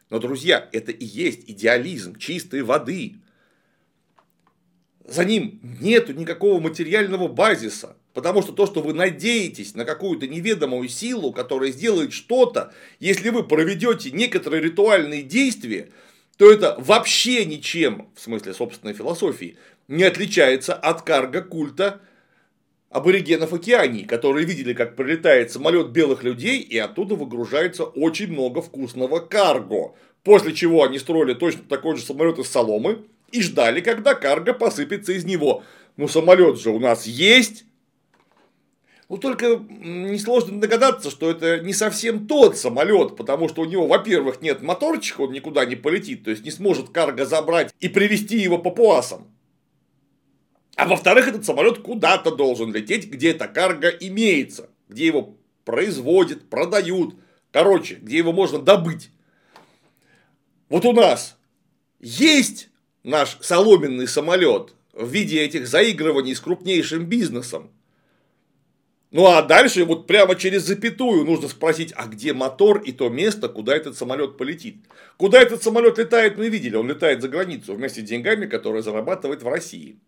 Но, 0.09 0.17
друзья, 0.17 0.67
это 0.71 0.91
и 0.91 1.05
есть 1.05 1.47
идеализм 1.47 2.15
чистой 2.15 2.63
воды. 2.63 3.17
За 5.03 5.23
ним 5.23 5.59
нет 5.79 6.09
никакого 6.09 6.59
материального 6.59 7.27
базиса. 7.27 7.95
Потому 8.15 8.41
что 8.41 8.53
то, 8.53 8.65
что 8.65 8.81
вы 8.81 8.93
надеетесь 8.93 9.75
на 9.75 9.83
какую-то 9.83 10.25
неведомую 10.25 10.87
силу, 10.87 11.33
которая 11.33 11.71
сделает 11.71 12.13
что-то, 12.13 12.73
если 13.01 13.29
вы 13.29 13.43
проведете 13.43 14.09
некоторые 14.09 14.63
ритуальные 14.63 15.21
действия, 15.21 15.89
то 16.37 16.49
это 16.49 16.77
вообще 16.79 17.43
ничем, 17.43 18.07
в 18.15 18.21
смысле 18.21 18.53
собственной 18.53 18.93
философии, 18.93 19.57
не 19.89 20.03
отличается 20.03 20.73
от 20.73 21.01
карга 21.01 21.41
культа 21.41 21.99
аборигенов 22.89 23.51
Океании, 23.51 24.05
которые 24.05 24.45
видели, 24.45 24.71
как 24.71 24.95
прилетает 24.95 25.51
самолет 25.51 25.89
белых 25.89 26.23
людей, 26.23 26.61
и 26.61 26.77
оттуда 26.77 27.15
выгружается 27.15 27.83
очень 27.83 28.31
много 28.31 28.61
вкусного 28.61 29.19
карго. 29.19 29.93
После 30.23 30.53
чего 30.53 30.85
они 30.85 30.99
строили 30.99 31.33
точно 31.33 31.63
такой 31.67 31.97
же 31.97 32.01
самолет 32.01 32.39
из 32.39 32.47
соломы 32.47 33.03
и 33.33 33.41
ждали, 33.41 33.81
когда 33.81 34.15
карго 34.15 34.53
посыпется 34.53 35.11
из 35.11 35.25
него. 35.25 35.65
Ну, 35.97 36.07
самолет 36.07 36.57
же 36.57 36.69
у 36.69 36.79
нас 36.79 37.05
есть. 37.05 37.65
Ну, 39.07 39.17
только 39.17 39.57
несложно 39.69 40.59
догадаться, 40.59 41.11
что 41.11 41.29
это 41.29 41.59
не 41.59 41.73
совсем 41.73 42.25
тот 42.25 42.57
самолет, 42.57 43.15
потому 43.15 43.47
что 43.49 43.61
у 43.61 43.65
него, 43.65 43.85
во-первых, 43.85 44.41
нет 44.41 44.63
моторчика, 44.63 45.21
он 45.21 45.31
никуда 45.31 45.63
не 45.65 45.75
полетит, 45.75 46.23
то 46.23 46.31
есть 46.31 46.43
не 46.43 46.49
сможет 46.49 46.89
карго 46.89 47.25
забрать 47.25 47.73
и 47.79 47.87
привести 47.87 48.37
его 48.37 48.57
по 48.57 48.71
пуасам. 48.71 49.27
А 50.75 50.87
во-вторых, 50.87 51.27
этот 51.27 51.45
самолет 51.45 51.79
куда-то 51.79 52.35
должен 52.35 52.73
лететь, 52.73 53.09
где 53.09 53.31
эта 53.31 53.47
карга 53.47 53.89
имеется, 53.89 54.69
где 54.89 55.05
его 55.05 55.37
производят, 55.65 56.49
продают, 56.49 57.15
короче, 57.51 57.95
где 57.95 58.17
его 58.17 58.33
можно 58.33 58.57
добыть. 58.57 59.11
Вот 60.67 60.83
у 60.83 60.93
нас 60.93 61.37
есть 61.99 62.69
наш 63.03 63.37
соломенный 63.41 64.07
самолет 64.07 64.73
в 64.93 65.07
виде 65.07 65.41
этих 65.41 65.67
заигрываний 65.67 66.35
с 66.35 66.39
крупнейшим 66.39 67.05
бизнесом. 67.05 67.71
Ну 69.15 69.27
а 69.27 69.41
дальше 69.41 69.85
вот 69.85 70.07
прямо 70.07 70.35
через 70.35 70.63
запятую 70.63 71.23
нужно 71.23 71.47
спросить, 71.47 71.93
а 71.95 72.05
где 72.05 72.33
мотор 72.33 72.81
и 72.81 72.91
то 72.91 73.07
место, 73.07 73.47
куда 73.47 73.73
этот 73.73 73.97
самолет 73.97 74.35
полетит. 74.35 74.75
Куда 75.15 75.41
этот 75.41 75.63
самолет 75.63 75.97
летает, 75.97 76.37
мы 76.37 76.49
видели, 76.49 76.75
он 76.75 76.89
летает 76.89 77.21
за 77.21 77.29
границу 77.29 77.75
вместе 77.75 78.01
с 78.01 78.03
деньгами, 78.03 78.45
которые 78.45 78.83
зарабатывает 78.83 79.41
в 79.41 79.47
России. 79.47 79.99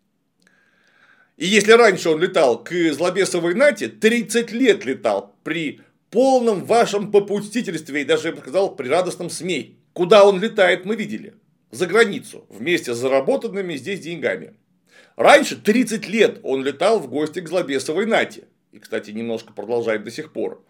И 1.38 1.46
если 1.46 1.72
раньше 1.72 2.10
он 2.10 2.20
летал 2.20 2.62
к 2.62 2.70
злобесовой 2.92 3.54
нате, 3.54 3.88
30 3.88 4.52
лет 4.52 4.84
летал 4.84 5.34
при 5.42 5.80
полном 6.10 6.66
вашем 6.66 7.10
попустительстве 7.10 8.02
и 8.02 8.04
даже, 8.04 8.28
я 8.28 8.34
бы 8.34 8.40
сказал, 8.40 8.76
при 8.76 8.88
радостном 8.88 9.30
СМИ. 9.30 9.78
Куда 9.94 10.26
он 10.26 10.38
летает, 10.38 10.84
мы 10.84 10.96
видели. 10.96 11.32
За 11.70 11.86
границу, 11.86 12.44
вместе 12.50 12.92
с 12.92 12.98
заработанными 12.98 13.74
здесь 13.76 14.00
деньгами. 14.00 14.52
Раньше 15.16 15.56
30 15.56 16.06
лет 16.08 16.40
он 16.42 16.62
летал 16.62 17.00
в 17.00 17.08
гости 17.08 17.40
к 17.40 17.48
злобесовой 17.48 18.04
нате. 18.04 18.44
И, 18.72 18.78
кстати, 18.78 19.10
немножко 19.10 19.52
продолжает 19.52 20.04
до 20.04 20.10
сих 20.10 20.32
пор. 20.32 20.64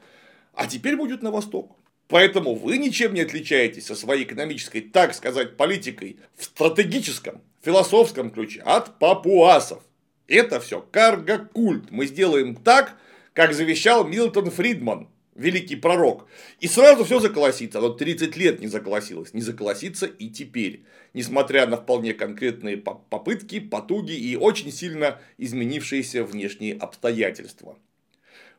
А 0.54 0.66
теперь 0.66 0.96
будет 0.96 1.22
на 1.22 1.30
восток. 1.30 1.76
Поэтому 2.08 2.54
вы 2.54 2.78
ничем 2.78 3.12
не 3.12 3.20
отличаетесь 3.20 3.86
со 3.86 3.94
своей 3.94 4.24
экономической, 4.24 4.80
так 4.80 5.14
сказать, 5.14 5.56
политикой 5.56 6.18
в 6.36 6.44
стратегическом, 6.44 7.42
философском 7.62 8.30
ключе 8.30 8.60
от 8.62 8.98
папуасов. 8.98 9.82
Это 10.26 10.58
все 10.58 10.80
карго-культ. 10.80 11.90
Мы 11.90 12.06
сделаем 12.06 12.56
так, 12.56 12.96
как 13.34 13.52
завещал 13.52 14.06
Милтон 14.06 14.50
Фридман, 14.50 15.08
великий 15.34 15.76
пророк. 15.76 16.26
И 16.60 16.66
сразу 16.66 17.04
все 17.04 17.20
заколосится. 17.20 17.80
Но 17.80 17.90
30 17.90 18.36
лет 18.36 18.60
не 18.60 18.68
заколосилось. 18.68 19.34
Не 19.34 19.42
заколосится 19.42 20.06
и 20.06 20.28
теперь. 20.28 20.84
Несмотря 21.14 21.66
на 21.66 21.76
вполне 21.76 22.14
конкретные 22.14 22.76
попытки, 22.76 23.60
потуги 23.60 24.12
и 24.12 24.36
очень 24.36 24.72
сильно 24.72 25.20
изменившиеся 25.38 26.24
внешние 26.24 26.74
обстоятельства. 26.74 27.78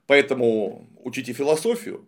Поэтому 0.09 0.87
учите 1.03 1.33
философию, 1.33 2.03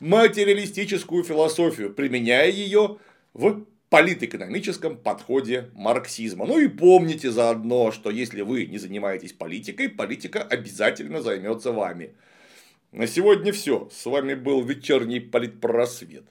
материалистическую 0.00 1.22
философию, 1.22 1.94
применяя 1.94 2.50
ее 2.50 2.98
в 3.32 3.64
политэкономическом 3.90 4.96
подходе 4.96 5.70
марксизма. 5.72 6.46
Ну 6.46 6.58
и 6.58 6.66
помните 6.66 7.30
заодно, 7.30 7.92
что 7.92 8.10
если 8.10 8.40
вы 8.40 8.66
не 8.66 8.78
занимаетесь 8.78 9.34
политикой, 9.34 9.88
политика 9.88 10.42
обязательно 10.42 11.22
займется 11.22 11.70
вами. 11.70 12.16
На 12.90 13.06
сегодня 13.06 13.52
все. 13.52 13.88
С 13.92 14.04
вами 14.06 14.34
был 14.34 14.64
вечерний 14.64 15.20
политпросвет. 15.20 16.24